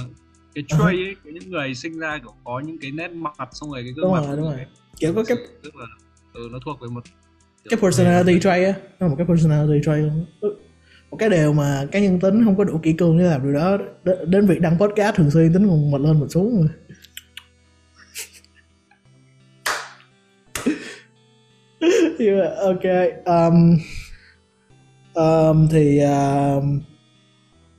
cái 0.54 0.64
Ờ. 0.70 0.78
trait 0.78 0.94
ấy 1.06 1.16
của 1.24 1.30
những 1.30 1.50
người 1.50 1.74
sinh 1.74 1.98
ra 1.98 2.18
kiểu 2.18 2.32
có 2.44 2.60
những 2.60 2.78
cái 2.80 2.90
nét 2.90 3.08
mặt 3.08 3.48
xong 3.52 3.70
rồi 3.70 3.82
cái 3.82 3.92
gương 3.92 4.04
đúng 4.04 4.12
mặt 4.12 4.22
rồi 4.26 4.36
đúng 4.36 4.44
rồi. 4.46 4.56
kiểu 4.98 5.14
có 5.14 5.24
cái 5.24 5.36
tức 5.62 5.76
là 5.76 5.86
ừ, 6.34 6.48
nó 6.52 6.58
thuộc 6.64 6.80
về 6.80 6.88
một 6.88 7.00
cái 7.70 7.78
personality 7.82 8.40
trait 8.40 8.64
á 8.66 8.72
nó 9.00 9.06
là 9.06 9.08
một 9.08 9.14
cái 9.18 9.26
personality 9.26 9.80
trait 9.86 9.98
luôn. 9.98 10.26
Một 11.10 11.16
cái 11.16 11.28
điều 11.28 11.52
mà 11.52 11.86
cá 11.92 11.98
nhân 12.00 12.20
tính 12.20 12.44
không 12.44 12.56
có 12.56 12.64
đủ 12.64 12.78
kỹ 12.82 12.92
cương 12.92 13.18
để 13.18 13.24
làm 13.24 13.42
điều 13.42 13.52
đó 13.52 13.78
đến 14.26 14.46
việc 14.46 14.60
đăng 14.60 14.78
podcast 14.78 15.16
thường 15.16 15.30
xuyên 15.30 15.52
tính 15.52 15.68
còn 15.68 15.90
một 15.90 15.98
lên 16.00 16.20
một 16.20 16.26
xuống. 16.30 16.56
rồi 16.56 16.68
Nhưng 22.18 22.38
mà, 22.38 22.50
ok 22.60 22.82
um, 23.24 23.78
um, 25.14 25.68
thì 25.70 26.00
uh, 26.04 26.64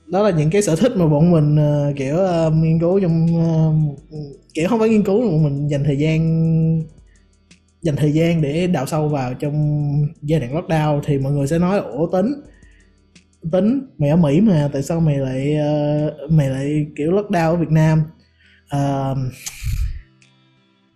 đó 0.06 0.22
là 0.22 0.30
những 0.30 0.50
cái 0.50 0.62
sở 0.62 0.76
thích 0.76 0.92
mà 0.96 1.06
bọn 1.06 1.30
mình 1.30 1.54
uh, 1.54 1.96
kiểu 1.96 2.16
uh, 2.16 2.52
nghiên 2.54 2.80
cứu 2.80 3.00
trong 3.00 3.26
uh, 3.36 3.98
kiểu 4.54 4.68
không 4.68 4.80
phải 4.80 4.88
nghiên 4.88 5.02
cứu 5.02 5.22
mà 5.22 5.30
bọn 5.30 5.44
mình 5.44 5.68
dành 5.70 5.84
thời 5.84 5.98
gian 5.98 6.22
dành 7.82 7.96
thời 7.96 8.12
gian 8.12 8.42
để 8.42 8.66
đào 8.66 8.86
sâu 8.86 9.08
vào 9.08 9.34
trong 9.34 9.82
giai 10.22 10.40
đoạn 10.40 10.54
lockdown. 10.54 11.00
Thì 11.04 11.18
mọi 11.18 11.32
người 11.32 11.46
sẽ 11.46 11.58
nói 11.58 11.78
ủa 11.78 12.06
tính 12.06 12.32
tính 13.52 13.86
mày 13.98 14.10
ở 14.10 14.16
Mỹ 14.16 14.40
mà 14.40 14.70
tại 14.72 14.82
sao 14.82 15.00
mày 15.00 15.18
lại 15.18 15.56
uh, 16.26 16.30
mày 16.30 16.50
lại 16.50 16.86
kiểu 16.96 17.12
lockdown 17.12 17.50
ở 17.50 17.56
Việt 17.56 17.70
Nam? 17.70 18.02
Uh, 18.76 19.18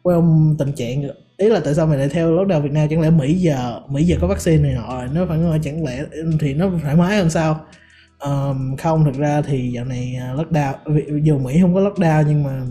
well, 0.02 0.54
tình 0.58 0.72
trạng 0.72 1.02
ý 1.40 1.48
là 1.48 1.60
tại 1.64 1.74
sao 1.74 1.86
mày 1.86 1.98
lại 1.98 2.08
theo 2.08 2.30
lockdown 2.30 2.60
Việt 2.62 2.72
Nam? 2.72 2.88
Chẳng 2.90 3.00
lẽ 3.00 3.10
Mỹ 3.10 3.34
giờ 3.34 3.80
Mỹ 3.88 4.04
giờ 4.04 4.16
có 4.20 4.26
vaccine 4.26 4.62
này 4.62 4.72
nọ 4.72 5.06
nó 5.14 5.26
phải 5.28 5.38
nói 5.38 5.60
chẳng 5.62 5.84
lẽ 5.84 6.04
thì 6.40 6.54
nó 6.54 6.70
thoải 6.82 6.96
mái 6.96 7.16
hơn 7.16 7.30
sao? 7.30 7.60
Um, 8.18 8.76
không 8.76 9.04
thực 9.04 9.14
ra 9.14 9.42
thì 9.42 9.72
dạo 9.72 9.84
này 9.84 10.16
à, 10.20 10.34
lockdown 10.34 10.74
dù 11.22 11.38
Mỹ 11.38 11.58
không 11.62 11.74
có 11.74 11.80
lockdown 11.80 12.24
nhưng 12.28 12.44
mà 12.44 12.62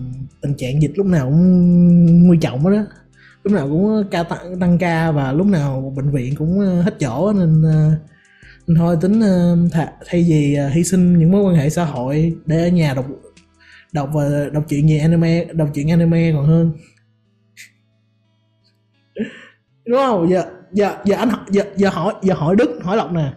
tình 0.41 0.53
trạng 0.57 0.81
dịch 0.81 0.91
lúc 0.95 1.05
nào 1.05 1.25
cũng 1.29 2.27
nguy 2.27 2.37
trọng 2.41 2.63
đó 2.63 2.85
lúc 3.43 3.53
nào 3.53 3.67
cũng 3.69 4.03
ca 4.11 4.23
tăng, 4.23 4.59
tăng 4.59 4.77
ca 4.77 5.11
và 5.11 5.31
lúc 5.31 5.47
nào 5.47 5.93
bệnh 5.95 6.11
viện 6.11 6.35
cũng 6.35 6.59
à, 6.59 6.81
hết 6.83 6.99
chỗ 6.99 7.33
nên, 7.33 7.63
à, 7.65 7.91
nên 8.67 8.77
thôi 8.77 8.97
tính 9.01 9.19
th- 9.69 9.87
thay 10.05 10.25
vì 10.29 10.57
hy 10.71 10.83
sinh 10.83 11.19
những 11.19 11.31
mối 11.31 11.43
quan 11.43 11.55
hệ 11.55 11.69
xã 11.69 11.85
hội 11.85 12.35
để 12.45 12.63
ở 12.63 12.67
nhà 12.67 12.93
đọc 12.93 13.05
đọc 13.91 14.09
và 14.13 14.49
đọc 14.53 14.63
chuyện 14.69 14.89
gì 14.89 14.97
anime 14.97 15.45
đọc 15.45 15.69
chuyện 15.73 15.89
anime 15.89 16.31
còn 16.31 16.45
hơn 16.45 16.71
đúng 19.89 19.99
không? 19.99 20.29
Giờ 20.29 20.43
giờ 20.71 20.95
giờ 21.05 21.15
anh 21.15 21.29
giờ 21.49 21.63
giờ 21.75 21.89
hỏi 21.89 22.13
giờ 22.21 22.33
hỏi 22.33 22.55
đức 22.55 22.79
hỏi 22.81 22.97
lộc 22.97 23.11
nè. 23.11 23.33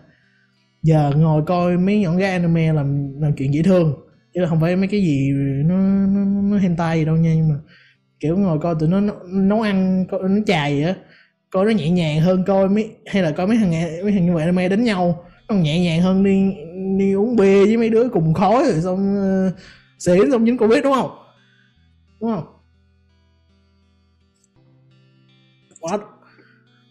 Giờ 0.83 1.13
ngồi 1.17 1.43
coi 1.47 1.77
mấy 1.77 2.01
nhọn 2.01 2.17
gái 2.17 2.31
anime 2.33 2.73
làm 2.73 3.21
làm 3.21 3.33
chuyện 3.37 3.55
dễ 3.55 3.63
thương. 3.63 3.95
Chứ 4.35 4.41
là 4.41 4.49
không 4.49 4.61
phải 4.61 4.77
mấy 4.77 4.89
cái 4.89 5.01
gì 5.01 5.33
nó 5.65 5.77
nó, 6.07 6.25
nó 6.25 6.59
hentai 6.59 6.99
gì 6.99 7.05
đâu 7.05 7.17
nha 7.17 7.35
nhưng 7.37 7.49
mà 7.49 7.55
kiểu 8.21 8.37
ngồi 8.37 8.59
coi 8.59 8.75
tụi 8.81 8.89
nó 8.89 9.01
nấu 9.27 9.61
ăn 9.61 10.07
coi 10.11 10.21
nó 10.23 10.41
chài 10.47 10.75
vậy 10.75 10.85
á. 10.85 10.95
Coi 11.51 11.65
nó 11.65 11.71
nhẹ 11.71 11.91
nhàng 11.91 12.21
hơn 12.21 12.45
coi 12.47 12.69
mấy 12.69 12.91
hay 13.07 13.23
là 13.23 13.31
coi 13.31 13.47
mấy 13.47 13.57
thằng 13.57 13.71
mấy 14.05 14.13
thằng 14.13 14.27
như 14.27 14.35
vậy 14.35 14.43
anime 14.43 14.69
đánh 14.69 14.85
nhau. 14.85 15.25
Nó 15.49 15.55
nhẹ 15.55 15.81
nhàng 15.81 16.03
hơn 16.03 16.25
đi 16.25 16.55
đi 16.99 17.13
uống 17.15 17.37
bia 17.37 17.65
với 17.65 17.77
mấy 17.77 17.91
đứa 17.91 18.09
cùng 18.09 18.35
khói 18.35 18.65
rồi 18.65 18.81
xong 18.83 19.17
ờ, 19.17 19.47
uh, 19.47 19.55
xỉn 19.99 20.31
xong 20.31 20.47
dính 20.47 20.59
covid 20.59 20.85
đúng 20.85 20.95
không? 20.95 21.11
Đúng 22.21 22.31
không? 22.31 22.45
Quá 25.81 25.99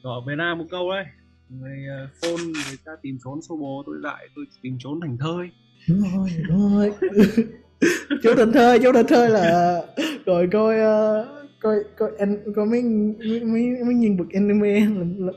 ở 0.03 0.21
Việt 0.27 0.35
Nam 0.37 0.57
một 0.57 0.65
câu 0.71 0.91
đấy. 0.91 1.05
Người 1.49 1.85
ờ, 1.89 2.07
phone 2.21 2.43
người 2.43 2.77
ta 2.85 2.91
tìm 3.01 3.17
trốn 3.23 3.41
xô 3.41 3.57
bồ 3.57 3.83
tôi 3.85 3.95
lại 3.99 4.27
tôi 4.35 4.45
tìm 4.61 4.77
trốn 4.79 4.99
thành 5.01 5.17
thơi. 5.17 5.49
Đúng 5.89 6.01
rồi 6.01 6.29
đúng 6.47 6.75
rồi. 6.75 6.91
Chỗ 8.23 8.35
thành 8.35 8.51
thơi 8.51 8.79
chỗ 8.83 8.93
thành 8.93 9.07
thơi 9.07 9.29
là 9.29 9.81
rồi 10.25 10.49
coi 10.51 10.75
uh, 10.75 11.27
coi 11.61 11.75
coi 11.97 12.11
anh 12.19 12.37
coi 12.55 12.65
mấy 12.65 12.83
mấy 12.83 13.43
mấy, 13.43 13.83
mấy 13.85 13.95
nhân 13.95 14.17
vật 14.17 14.25
anime 14.33 14.79
là, 14.79 15.05
là... 15.17 15.33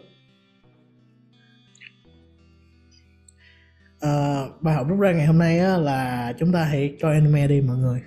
Uh, 4.07 4.63
bài 4.63 4.75
học 4.75 4.87
rút 4.89 5.01
ra 5.01 5.13
ngày 5.13 5.27
hôm 5.27 5.39
nay 5.39 5.59
á, 5.59 5.77
là 5.77 6.33
chúng 6.39 6.53
ta 6.53 6.65
hãy 6.65 6.97
coi 7.03 7.15
anime 7.15 7.49
đi 7.49 7.61
mọi 7.61 7.77
người. 7.77 8.03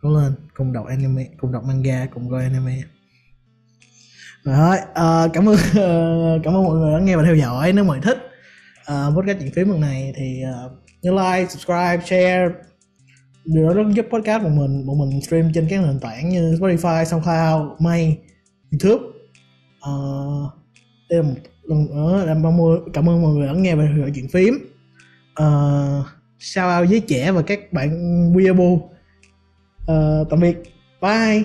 Cố 0.00 0.20
lên 0.20 0.32
cùng 0.54 0.72
đọc 0.72 0.86
anime 0.86 1.28
cùng 1.40 1.52
đọc 1.52 1.64
manga 1.64 2.06
cùng 2.06 2.30
coi 2.30 2.42
anime 2.42 2.82
rồi 4.44 4.56
thôi 4.56 4.76
à, 4.94 5.28
cảm 5.32 5.48
ơn 5.48 5.56
ờ, 5.74 6.38
cảm 6.44 6.54
ơn 6.54 6.64
mọi 6.64 6.76
người 6.76 6.92
đã 6.92 6.98
nghe 6.98 7.16
và 7.16 7.22
theo 7.22 7.34
dõi. 7.34 7.72
Nếu 7.72 7.84
mọi 7.84 8.00
thích 8.02 8.18
à, 8.86 9.06
podcast 9.16 9.38
chuyện 9.40 9.52
phím 9.54 9.68
lần 9.68 9.80
này 9.80 10.12
thì 10.16 10.42
uh, 10.66 10.72
nhớ 11.02 11.10
like 11.10 11.50
subscribe 11.50 12.00
share. 12.04 12.48
Điều 13.44 13.68
đó 13.68 13.74
rất 13.74 13.82
giúp 13.94 14.06
podcast 14.12 14.42
của 14.42 14.48
mình 14.48 14.86
bọn 14.86 14.98
mình 14.98 15.20
stream 15.20 15.52
trên 15.54 15.66
các 15.70 15.80
nền 15.80 16.00
tảng 16.00 16.28
như 16.28 16.54
Spotify, 16.60 17.04
SoundCloud, 17.04 17.80
May, 17.80 18.18
YouTube. 18.70 19.04
Uh, 19.90 20.52
đây 21.10 21.22
là 21.22 21.28
một 21.28 21.34
lần 21.68 21.86
nữa 21.86 22.24
làm 22.26 22.42
cảm 22.92 23.08
ơn 23.08 23.22
mọi 23.22 23.32
người 23.32 23.46
đã 23.46 23.52
nghe 23.52 23.74
và 23.74 23.84
theo 23.84 23.98
dõi 23.98 24.12
chuyện 24.14 24.28
phím 24.28 24.54
uh, 25.42 26.06
shout 26.38 26.80
out 26.80 26.90
với 26.90 27.00
trẻ 27.00 27.32
và 27.32 27.42
các 27.42 27.72
bạn 27.72 27.90
weeaboo. 28.34 28.74
Uh, 28.74 30.28
tạm 30.30 30.40
biệt. 30.40 30.56
Bye. 31.00 31.44